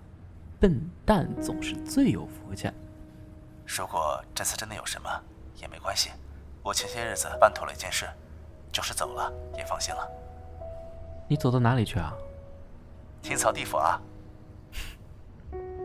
[0.58, 2.70] 笨蛋总是最有福气。
[3.74, 5.08] 如果这次真的有什么，
[5.56, 6.11] 也没关系。
[6.62, 8.06] 我前些日子办妥了一件事，
[8.70, 10.06] 就是走了也放心了。
[11.26, 12.12] 你走到哪里去啊？
[13.22, 13.98] 天草地府啊。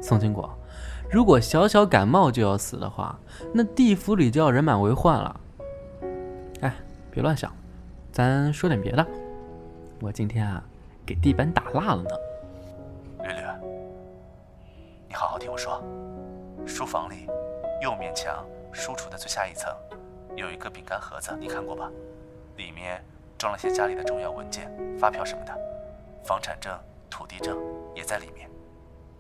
[0.02, 0.54] 宋金果，
[1.10, 3.18] 如果小小感冒就要死的话，
[3.54, 5.40] 那地府里就要人满为患了。
[6.60, 6.76] 哎，
[7.10, 7.56] 别乱想，
[8.12, 9.08] 咱说点别的。
[10.02, 10.62] 我今天啊，
[11.06, 12.10] 给地板打蜡了呢。
[13.24, 13.42] 绿绿，
[15.08, 15.82] 你好好听我说，
[16.66, 17.28] 书房里。
[17.80, 19.76] 右面墙书橱的最下一层，
[20.36, 21.92] 有一个饼干盒子，你看过吧？
[22.56, 23.04] 里面
[23.38, 25.56] 装了些家里的重要文件、发票什么的，
[26.24, 26.76] 房产证、
[27.08, 27.56] 土地证
[27.96, 28.50] 也在里面。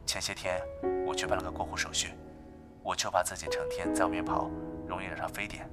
[0.07, 0.59] 前些天
[1.05, 2.13] 我去办了个过户手续，
[2.81, 4.49] 我就怕自己成天在外面跑，
[4.87, 5.69] 容易惹上非典。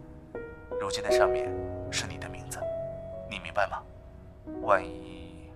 [0.79, 1.51] 如今那上面
[1.91, 2.61] 是你的名字，
[3.31, 3.83] 你明白吗？
[4.61, 5.51] 万一……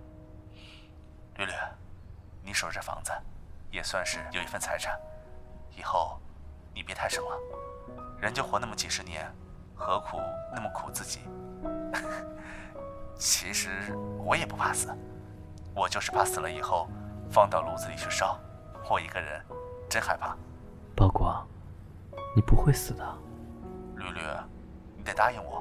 [1.37, 1.53] 绿绿，
[2.43, 3.13] 你守着这房子，
[3.71, 4.99] 也算是有一份财产，
[5.77, 6.19] 以后……
[6.79, 7.37] 你别太省了，
[8.21, 9.29] 人就活那么几十年，
[9.75, 10.17] 何苦
[10.55, 11.19] 那么苦自己？
[13.19, 13.93] 其实
[14.25, 14.97] 我也不怕死，
[15.75, 16.89] 我就是怕死了以后
[17.29, 18.39] 放到炉子里去烧。
[18.89, 19.45] 我一个人
[19.91, 20.37] 真害怕。
[20.95, 21.45] 包果，
[22.37, 23.05] 你不会死的。
[23.97, 24.21] 绿绿，
[24.97, 25.61] 你得答应我，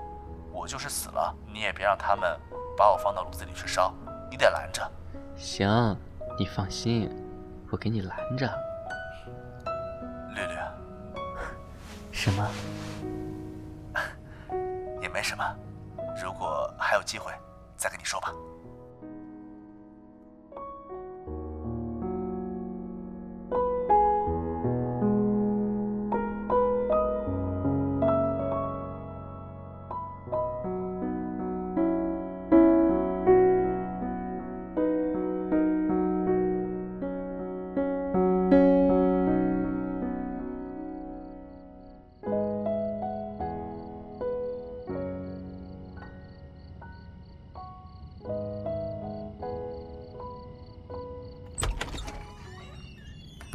[0.54, 2.40] 我就是死了，你也别让他们
[2.78, 3.92] 把我放到炉子里去烧，
[4.30, 4.88] 你得拦着。
[5.36, 5.68] 行，
[6.38, 7.10] 你放心，
[7.72, 8.48] 我给你拦着。
[12.28, 12.52] 什么？
[15.02, 15.56] 也没什么。
[16.22, 17.32] 如果还有机会，
[17.78, 18.34] 再跟你说吧。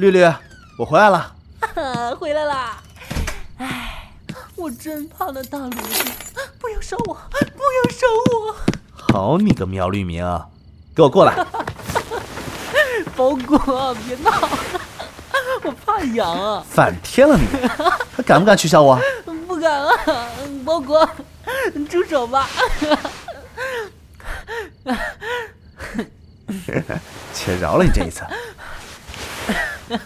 [0.02, 0.28] 绿绿，
[0.76, 1.32] 我回来了。
[2.18, 2.82] 回来啦！
[3.58, 4.10] 哎，
[4.56, 6.12] 我真怕那大驴子，
[6.58, 8.56] 不要烧我，不要烧我！
[8.96, 10.24] 好你个苗绿明，
[10.92, 11.46] 给我过来！
[13.14, 14.48] 包裹，别闹了，
[15.62, 16.64] 我怕痒啊！
[16.68, 17.46] 反天了你，
[18.16, 18.98] 还敢不敢取笑我？
[19.46, 19.96] 不敢啊，
[20.64, 21.08] 包裹，
[21.88, 22.48] 住手吧！
[27.32, 28.24] 且饶了你这一次。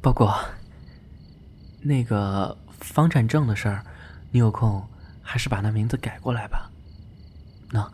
[0.00, 0.34] 包裹，
[1.80, 3.82] 那个房产证的事儿，
[4.30, 4.86] 你有空
[5.22, 6.70] 还是把那名字改过来吧。
[7.70, 7.90] 那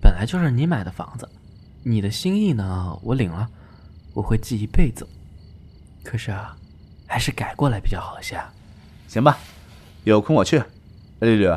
[0.00, 1.28] 本来就是你买的房子，
[1.84, 3.48] 你的心意呢，我领了，
[4.12, 5.06] 我会记一辈子。
[6.02, 6.56] 可是啊，
[7.06, 8.40] 还是改过来比较好些。
[9.06, 9.38] 行吧，
[10.04, 10.62] 有空我去。
[11.20, 11.48] 绿绿，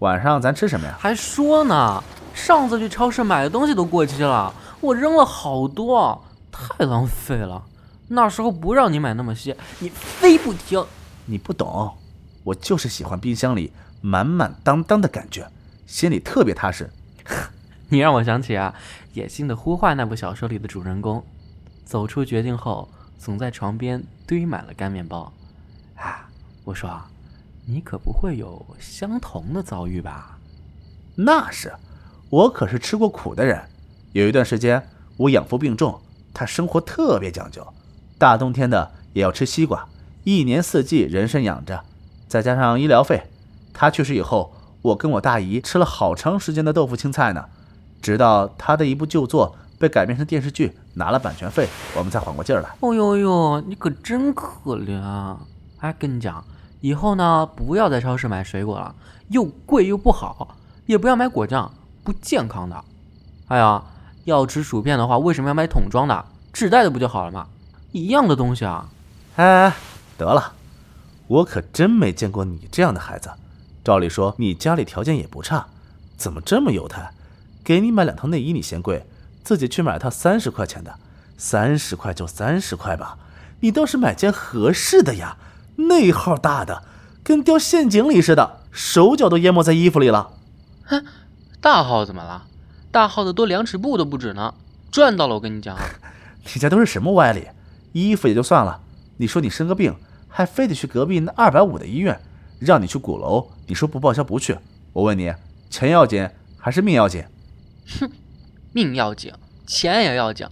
[0.00, 0.96] 晚上咱吃什么呀？
[0.98, 2.02] 还说呢，
[2.38, 7.64] 上次去超市买的东西都过期了，我扔了好多，太浪费了。
[8.06, 10.82] 那时候不让你买那么些，你非不听。
[11.26, 11.92] 你不懂，
[12.44, 15.50] 我就是喜欢冰箱里满满当当的感觉，
[15.84, 16.88] 心里特别踏实。
[17.90, 18.72] 你让我想起啊，
[19.12, 21.22] 《野性的呼唤》那部小说里的主人公，
[21.84, 25.30] 走出绝境后，总在床边堆满了干面包。
[25.96, 26.30] 啊，
[26.64, 26.98] 我说，
[27.66, 30.38] 你可不会有相同的遭遇吧？
[31.14, 31.74] 那是，
[32.30, 33.62] 我可是吃过苦的人。
[34.12, 36.00] 有一段时间，我养父病重，
[36.34, 37.66] 他生活特别讲究。
[38.18, 39.88] 大冬天的也要吃西瓜，
[40.24, 41.82] 一年四季人参养着，
[42.26, 43.24] 再加上医疗费，
[43.72, 47.46] 他去世以后，我跟我大姨吃了好长时间的豆腐青菜呢。
[48.00, 52.68] 直到他的一部旧作被改编成电视剧，拿了版权费，我们才缓过劲儿来。
[52.80, 55.40] 哦呦呦，你可真可怜啊！
[55.78, 56.44] 哎，跟你讲，
[56.80, 58.94] 以后呢，不要在超市买水果了，
[59.30, 61.72] 又贵又不好，也不要买果酱，
[62.08, 62.84] 不健康的。
[63.48, 63.82] 哎呀，
[64.24, 66.24] 要吃薯片的话，为什么要买桶装的？
[66.54, 67.48] 纸袋的不就好了吗？
[67.92, 68.88] 一样的东西啊！
[69.36, 69.74] 哎，
[70.16, 70.54] 得了，
[71.26, 73.28] 我可真没见过你这样的孩子。
[73.84, 75.66] 照理说你家里条件也不差，
[76.16, 77.10] 怎么这么犹太？
[77.62, 79.04] 给你买两套内衣你嫌贵，
[79.44, 80.94] 自己去买套三十块钱的，
[81.36, 83.18] 三十块就三十块吧，
[83.60, 85.36] 你倒是买件合适的呀。
[85.76, 86.84] 内号大的，
[87.22, 90.30] 跟掉陷阱里似的，手脚都淹没在衣服里了。
[90.84, 91.04] 哼，
[91.60, 92.46] 大号怎么了？
[92.90, 94.54] 大号的多两尺布都不止呢，
[94.90, 95.34] 赚到了！
[95.34, 95.76] 我跟你讲，
[96.54, 97.48] 你家都是什么歪理？
[97.92, 98.80] 衣服也就算了，
[99.16, 99.94] 你说你生个病，
[100.28, 102.20] 还非得去隔壁那二百五的医院，
[102.58, 104.58] 让你去鼓楼，你说不报销不去。
[104.92, 105.34] 我问你，
[105.68, 107.24] 钱要紧还是命要紧？
[108.00, 108.10] 哼，
[108.72, 109.32] 命要紧，
[109.66, 110.46] 钱也要紧，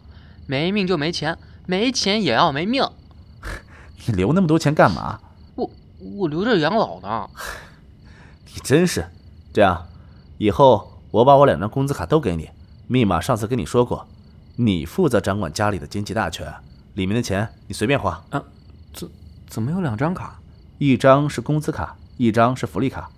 [0.46, 2.86] 没命就没钱，没钱也要没命。
[4.06, 5.20] 你留那么多钱干嘛？
[5.54, 5.70] 我
[6.16, 7.30] 我留着养老呢。
[8.52, 9.06] 你真是，
[9.52, 9.86] 这样，
[10.38, 12.50] 以后我把我两张工资卡都给你，
[12.88, 14.06] 密码上次跟你说过，
[14.56, 16.52] 你负责掌管家里的经济大权。
[16.92, 18.42] 里面的钱你随便花啊？
[18.92, 19.08] 怎
[19.48, 20.38] 怎么有两张卡？
[20.76, 23.10] 一张是工资卡，一张是福利卡。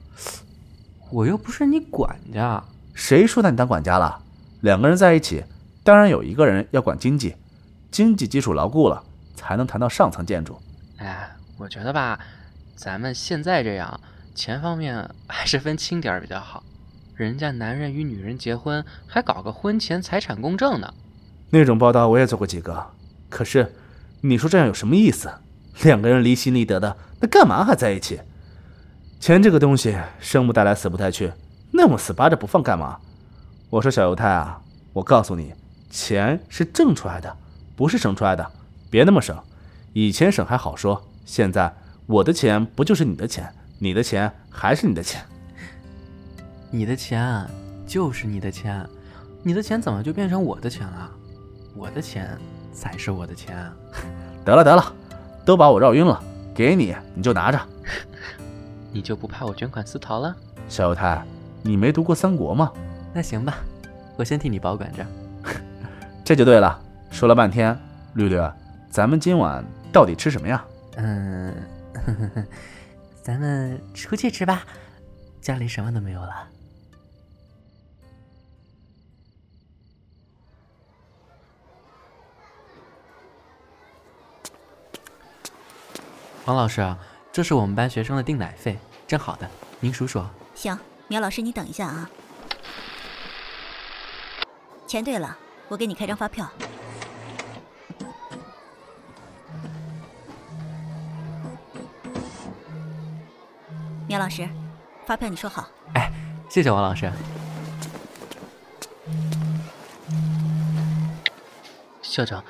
[1.10, 2.62] 我又不是你管家，
[2.94, 4.22] 谁说的你当管家了？
[4.60, 5.42] 两个人在一起，
[5.82, 7.34] 当然有一个人要管经济，
[7.90, 9.02] 经济基础牢固了，
[9.34, 10.56] 才能谈到上层建筑。
[10.98, 12.20] 哎，我觉得吧，
[12.76, 14.00] 咱们现在这样，
[14.36, 16.62] 钱方面还是分清点比较好。
[17.18, 20.94] 人家男人与女人结婚，还搞个婚前财产公证呢。
[21.50, 22.90] 那种报道我也做过几个。
[23.28, 23.74] 可是，
[24.20, 25.28] 你说这样有什么意思？
[25.82, 28.20] 两个人离心离德的，那干嘛还在一起？
[29.18, 31.32] 钱这个东西，生不带来，死不带去，
[31.72, 33.00] 那么死扒着不放干嘛？
[33.68, 34.62] 我说小犹太啊，
[34.92, 35.52] 我告诉你，
[35.90, 37.36] 钱是挣出来的，
[37.74, 38.48] 不是省出来的，
[38.90, 39.36] 别那么省。
[39.92, 41.74] 以前省还好说，现在
[42.06, 45.20] 我的钱不就是你的钱，你的钱还是你的钱。
[46.70, 47.46] 你的钱
[47.86, 48.88] 就是你的钱，
[49.42, 51.10] 你的钱怎么就变成我的钱了？
[51.74, 52.38] 我的钱。
[52.70, 53.56] 才是我的钱，
[54.44, 54.94] 得了得了，
[55.44, 56.22] 都把我绕晕了，
[56.54, 57.60] 给你你就拿着，
[58.92, 60.32] 你就不怕我卷款私逃了？
[60.68, 61.20] 小犹太，
[61.60, 62.72] 你没读过三国吗？
[63.12, 63.58] 那行吧，
[64.16, 65.04] 我先替你保管着。
[66.24, 66.80] 这就对了。
[67.10, 67.76] 说了半天，
[68.14, 68.40] 绿绿，
[68.88, 70.64] 咱们今晚到底吃什么呀？
[70.98, 71.52] 嗯，
[73.24, 74.62] 咱们出去吃吧，
[75.40, 76.48] 家里什么都没有了。
[86.48, 86.96] 王老师，
[87.30, 89.46] 这是我们班学生的订奶费，正好的，
[89.80, 90.24] 您数数。
[90.54, 92.08] 行，苗老师，你等一下啊。
[94.86, 95.36] 钱对了，
[95.68, 96.50] 我给你开张发票。
[104.06, 104.48] 苗老师，
[105.04, 105.68] 发票你收好。
[105.96, 106.10] 哎，
[106.48, 107.12] 谢谢王老师。
[112.00, 112.42] 校长，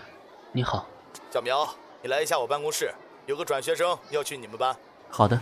[0.53, 0.87] 你好。
[1.33, 1.69] 小苗，
[2.01, 2.95] 你来一下我办公室，
[3.29, 4.75] 有个转学生要去你们班。
[5.11, 5.39] 好的。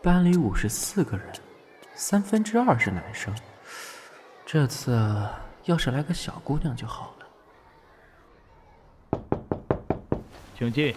[0.00, 1.26] 班里五十四个人，
[1.96, 3.34] 三分之二是男生。
[4.46, 4.96] 这次
[5.64, 7.26] 要是来个小姑娘就好了。
[10.56, 10.94] 请进。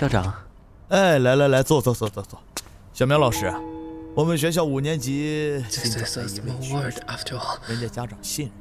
[0.00, 0.34] 校长。
[0.88, 2.42] 哎，来来来，坐坐坐坐坐。
[2.94, 3.52] 小苗老师，
[4.14, 8.54] 我们学校五年级新招的一位学生，人家家长信任，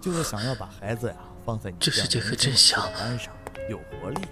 [0.00, 3.32] 就是想要把孩子呀放在你这是这个真相班上，
[3.70, 4.28] 有活力的。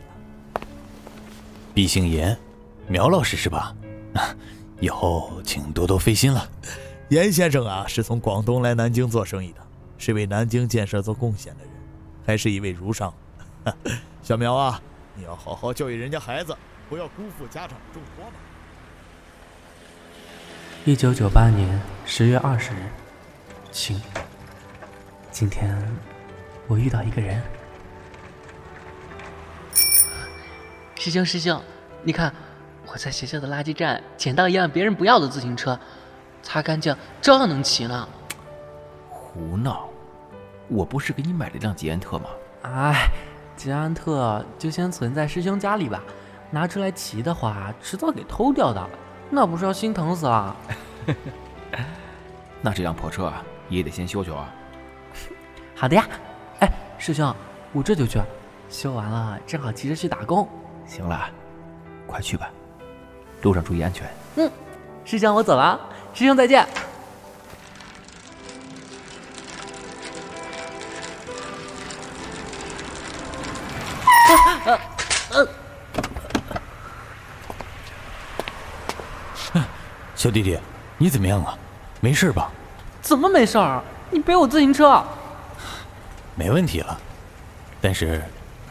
[1.74, 2.38] 毕姓严，
[2.86, 3.74] 苗老师是吧？
[4.78, 6.48] 以后请多多费心了。
[7.08, 9.60] 严先生啊，是从广东来南京做生意的，
[9.98, 11.72] 是为南京建设做贡献的人，
[12.24, 13.12] 还是一位儒商。
[14.22, 14.80] 小苗啊，
[15.16, 16.56] 你要好好教育人家孩子，
[16.88, 18.32] 不要辜负家长重托嘛。
[20.84, 22.88] 一九九八年十月二十日，
[23.72, 24.00] 晴。
[25.32, 25.76] 今天
[26.68, 27.42] 我遇到一个人。
[31.04, 31.60] 师兄，师兄，
[32.02, 32.32] 你看。
[32.86, 35.78] 我在学校的垃圾站捡到一辆别人不要的自行车，
[36.42, 38.08] 擦干净照样能骑呢。
[39.10, 39.86] 胡闹！
[40.68, 42.30] 我不是给你买了辆捷安特吗？
[42.62, 43.08] 哎，
[43.54, 46.02] 捷安特就先存在师兄家里吧，
[46.50, 48.88] 拿出来骑的话，迟早给偷掉的，
[49.28, 50.56] 那不是要心疼死了？
[52.62, 53.30] 那这辆破车
[53.68, 54.50] 也得先修修啊。
[55.76, 56.06] 好的呀，
[56.60, 57.34] 哎，师兄，
[57.72, 58.18] 我这就去，
[58.70, 60.48] 修完了正好骑着去打工。
[60.86, 61.28] 行了，
[62.06, 62.50] 快去吧。
[63.42, 64.08] 路上注意安全。
[64.36, 64.50] 嗯，
[65.04, 65.78] 师兄，我走了，
[66.14, 66.66] 师兄再见。
[80.16, 80.58] 小弟弟，
[80.96, 81.58] 你怎么样啊？
[82.00, 82.50] 没事吧？
[83.02, 83.82] 怎么没事儿？
[84.10, 85.04] 你背我自行车。
[86.34, 86.98] 没问题了，
[87.80, 88.22] 但是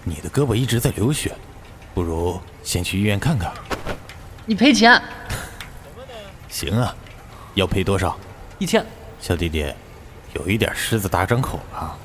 [0.04, 1.36] 你的胳膊一直在流血，
[1.94, 3.52] 不如先去医院看看。
[4.46, 5.02] 你赔钱？
[6.50, 6.94] 行啊，
[7.56, 8.18] 要赔多少？
[8.60, 8.86] 一千。
[9.20, 9.74] 小弟弟，
[10.34, 11.98] 有一点狮子大张口了。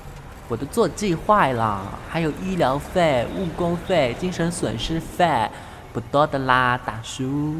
[0.48, 5.48] 我的坐骑坏了，还有医疗费、误工费、精神损失费，
[5.92, 7.56] 不多的啦，大叔。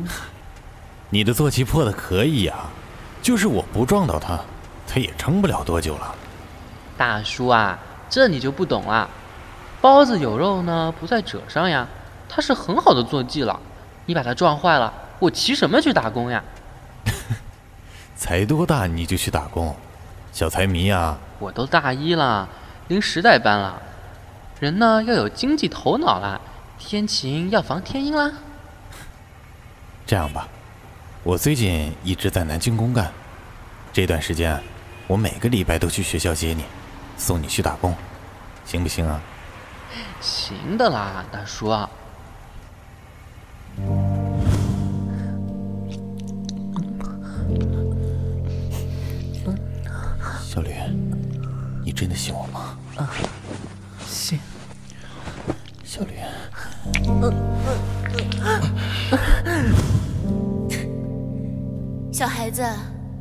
[1.11, 2.55] 你的坐骑破的可以呀，
[3.21, 4.39] 就是我不撞到它，
[4.87, 6.15] 它也撑不了多久了。
[6.97, 9.09] 大叔啊，这你就不懂了。
[9.81, 11.87] 包子有肉呢，不在褶上呀，
[12.29, 13.59] 它是很好的坐骑了。
[14.07, 16.43] 你把它撞坏了，我骑什么去打工呀？
[18.17, 19.77] 才多大你就去打工，
[20.33, 21.17] 小财迷呀！
[21.39, 22.49] 我都大一了，
[22.89, 23.81] 临时代班了，
[24.61, 26.41] 人呢要有经济头脑啦，
[26.79, 28.33] 天晴要防天阴啦。
[30.07, 30.49] 这样吧，
[31.23, 33.13] 我最近一直在南京公干，
[33.93, 34.59] 这段时间
[35.07, 36.65] 我每个礼拜都去学校接你，
[37.17, 37.95] 送你去打工，
[38.65, 39.21] 行不行啊？
[40.21, 41.69] 行的啦，大叔。
[50.43, 50.71] 小吕，
[51.85, 52.77] 你真的信我吗？
[52.97, 53.11] 啊，
[54.07, 54.39] 信。
[55.85, 56.15] 小吕，
[62.13, 62.63] 小孩子，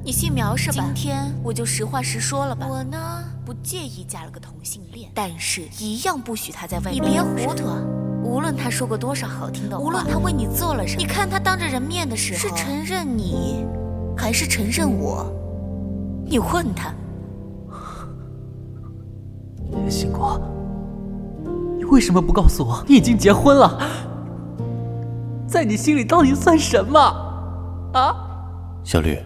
[0.03, 0.83] 你姓苗是吧？
[0.83, 2.67] 今天我就实话实说了吧。
[2.67, 6.95] 我呢，不介意嫁了个同性恋，但是一样不许他在外面。
[6.95, 7.96] 你别糊涂。
[8.27, 13.65] 无论他说过多少好听的话，无论他为你做了什么，你看他当着人面的时候，是承认你，
[14.15, 15.25] 还是承认我？
[16.25, 16.93] 你问他。
[19.89, 20.39] 星果，
[21.77, 23.81] 你为什么不告诉我你已经结婚了？
[25.47, 26.99] 在你心里到底算什么？
[27.93, 28.13] 啊？
[28.83, 29.17] 小绿，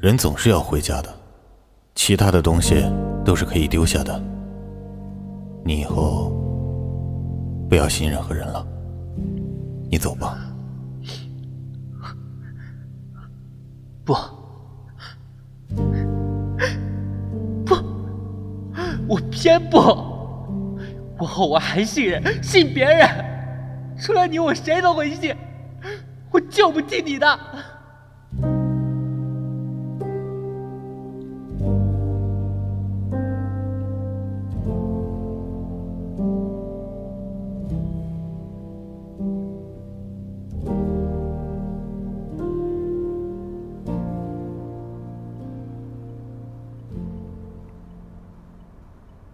[0.00, 1.08] 人总是要回家的，
[1.94, 2.84] 其他的东西
[3.24, 4.22] 都是可以丢下的。
[5.64, 6.39] 你以后。
[7.70, 8.66] 不要信任何人了，
[9.88, 10.36] 你走吧。
[14.04, 14.12] 不，
[17.64, 17.76] 不，
[19.06, 19.78] 我偏不。
[21.16, 23.08] 我后我还信任，信别人。
[23.96, 25.32] 除了你，我谁都会信。
[26.32, 27.38] 我就不信你的。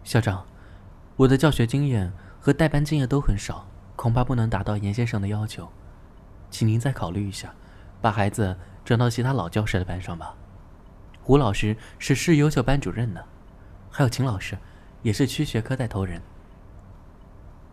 [0.07, 0.47] 校长，
[1.17, 5.69] 我的教学经验和带班经验都很少，恐怕不能达到严先生的要求，
[6.49, 7.53] 请您再考虑一下，
[8.01, 10.37] 把孩子转到其他老教师的班上吧。
[11.25, 13.21] 胡老师是市优秀班主任呢，
[13.91, 14.57] 还有秦老师，
[15.03, 16.23] 也是区学科带头人。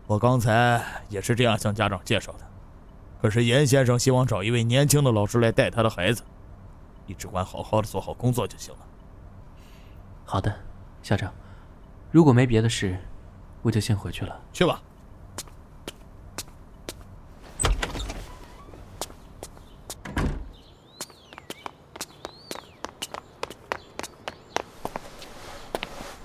[0.08, 2.40] 我刚才也是这样向家长介绍的，
[3.22, 6.24] 可是严先生希望找一位年轻的老师来带他的孩子，
[7.06, 8.80] 你只管好好的做好工作就行了。
[10.24, 10.52] 好的，
[11.00, 11.32] 校长，
[12.14, 12.96] 如果没别的事，
[13.60, 14.40] 我就先回去了。
[14.52, 14.80] 去吧。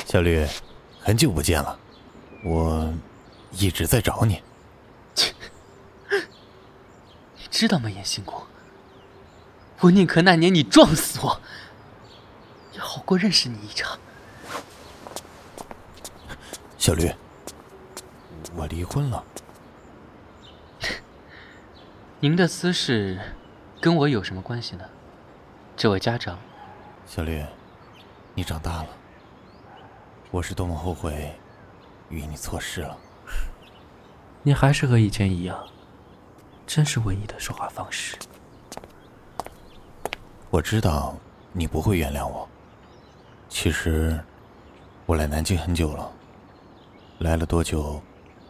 [0.06, 0.46] 小绿，
[1.00, 1.80] 很久不见了，
[2.44, 2.94] 我
[3.54, 4.44] 一直在找你。
[7.36, 8.46] 你知道吗，严兴国？
[9.80, 11.42] 我宁可那年你撞死我，
[12.74, 13.98] 也好过认识你一场。
[16.80, 17.12] 小绿，
[18.56, 19.22] 我离婚了。
[22.22, 23.20] 您的私事
[23.82, 24.86] 跟我有什么关系呢？
[25.76, 26.40] 这位家长，
[27.06, 27.46] 小绿，
[28.34, 28.88] 你长大了。
[30.32, 31.34] 我是多么后悔
[32.08, 32.98] 与你错失了。
[34.42, 35.68] 你还是和以前一样，
[36.66, 38.16] 真是文艺的说话方式。
[40.50, 41.18] 我知道
[41.52, 42.48] 你不会原谅我。
[43.50, 44.18] 其实
[45.06, 46.10] 我来南京很久了，
[47.20, 48.02] 来了多久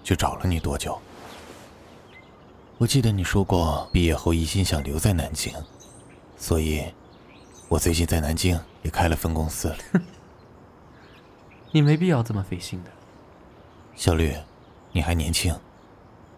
[0.04, 0.98] 就找了你多久。
[2.78, 5.52] 我记得你说过毕业后一心想留在南京，
[6.38, 6.86] 所以，
[7.68, 9.76] 我最近在南京也开了分公司。
[11.72, 12.92] 你没必要这么费心的，
[13.96, 14.36] 小绿，
[14.92, 15.54] 你还年轻，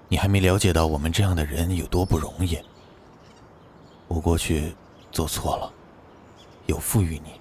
[0.08, 2.58] 你还没了解到我们这样的人有多不容易。
[4.08, 4.74] 我过去
[5.12, 5.72] 做错了，
[6.66, 7.34] 有负于你，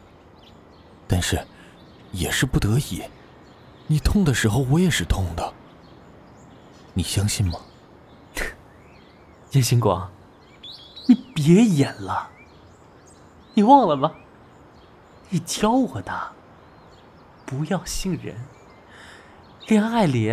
[1.06, 1.40] 但是
[2.10, 3.02] 也是不得已。
[3.90, 5.52] 你痛的时候，我也是痛的，
[6.94, 7.58] 你相信吗？
[9.50, 10.08] 叶星光，
[11.08, 12.30] 你别演了，
[13.54, 14.12] 你忘了吗？
[15.30, 16.12] 你教我的。
[17.44, 18.36] 不要信人，
[19.66, 20.32] 恋爱里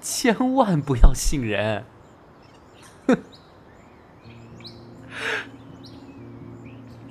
[0.00, 1.84] 千万不要信人。
[3.08, 3.18] 哼，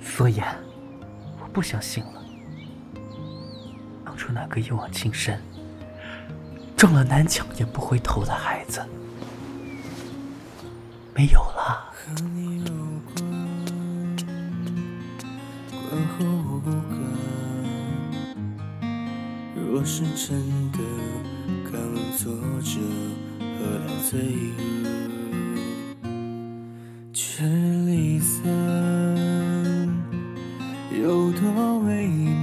[0.00, 0.40] 所以
[1.38, 2.24] 我不相信了。
[4.06, 5.38] 当初那个一往情深、
[6.80, 8.80] 撞了南墙也不回头的孩子，
[11.14, 11.92] 没有了。
[19.54, 20.40] 若是真
[20.72, 20.78] 的
[21.70, 21.72] 刚
[22.16, 22.80] 作者，
[23.38, 23.46] 何
[23.86, 24.18] 来罪
[24.58, 24.64] 恶？
[27.12, 28.40] 却离散
[30.98, 32.39] 有多为难？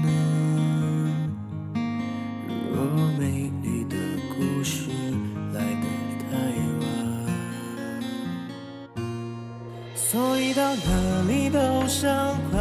[10.67, 12.59] 到哪里都像快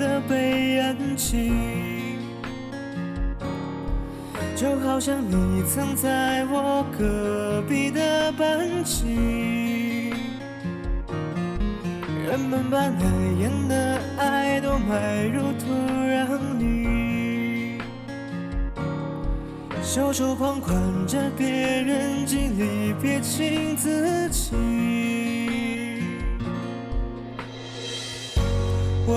[0.00, 2.18] 乐被安静。
[4.56, 10.10] 就好像你曾在我隔壁的班级，
[12.26, 15.66] 人们把难言的爱都埋入土
[16.02, 17.78] 壤里，
[19.84, 20.74] 袖手旁观
[21.06, 24.75] 着别人经历，撇清自己。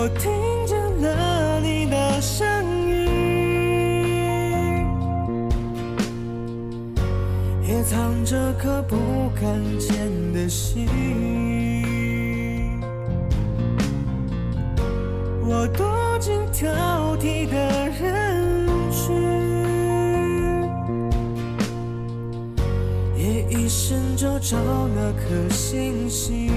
[0.01, 0.31] 我听
[0.65, 2.47] 见了你的声
[2.87, 3.05] 音。
[7.67, 8.95] 也藏着颗不
[9.35, 10.87] 敢见的心，
[15.43, 16.71] 我躲进挑
[17.17, 17.57] 剔的
[17.99, 19.13] 人群，
[23.17, 24.55] 也一生就找
[24.95, 26.48] 那颗星星。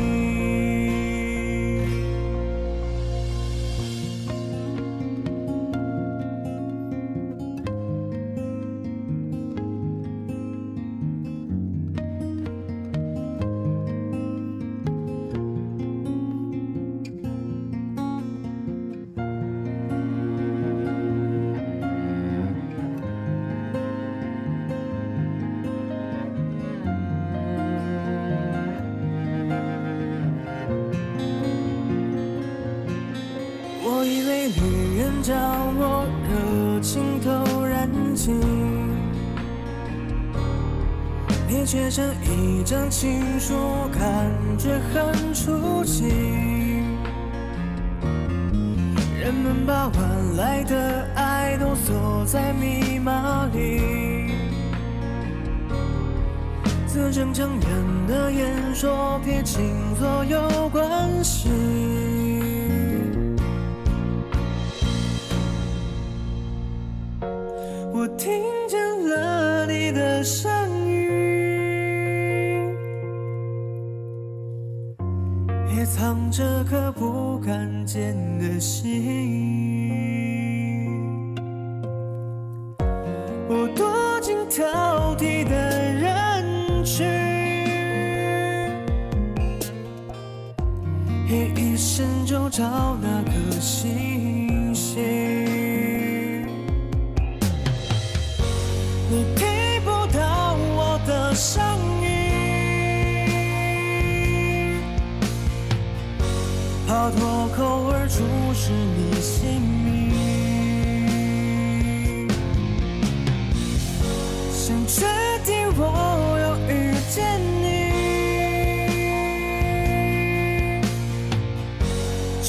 [41.63, 43.55] 你却像一张情书，
[43.93, 46.09] 感觉很出奇。
[49.17, 54.33] 人们把晚来的爱都锁在密码里，
[56.85, 61.49] 字正腔圆的言说，撇清所有关系。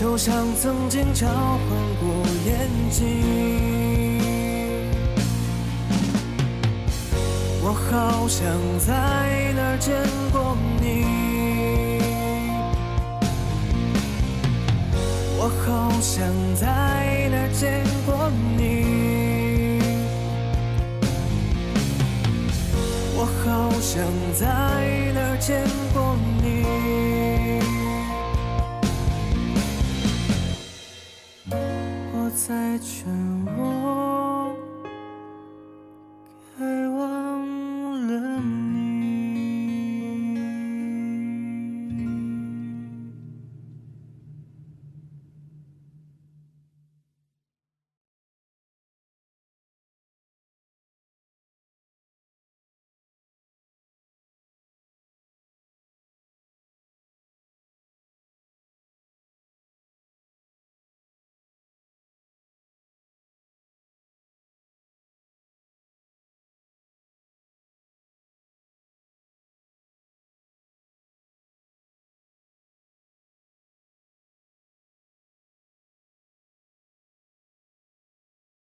[0.04, 1.70] 就像曾经交换
[2.01, 2.10] 过
[2.45, 3.08] 眼睛。
[7.64, 8.45] 我好想
[8.80, 8.91] 在
[9.56, 9.95] 哪儿见
[10.34, 11.06] 过你，
[15.39, 16.68] 我好想在
[17.32, 19.80] 哪儿见过你，
[23.16, 24.04] 我好想
[24.38, 24.43] 在
[25.16, 25.64] 哪儿见
[32.46, 33.23] 在这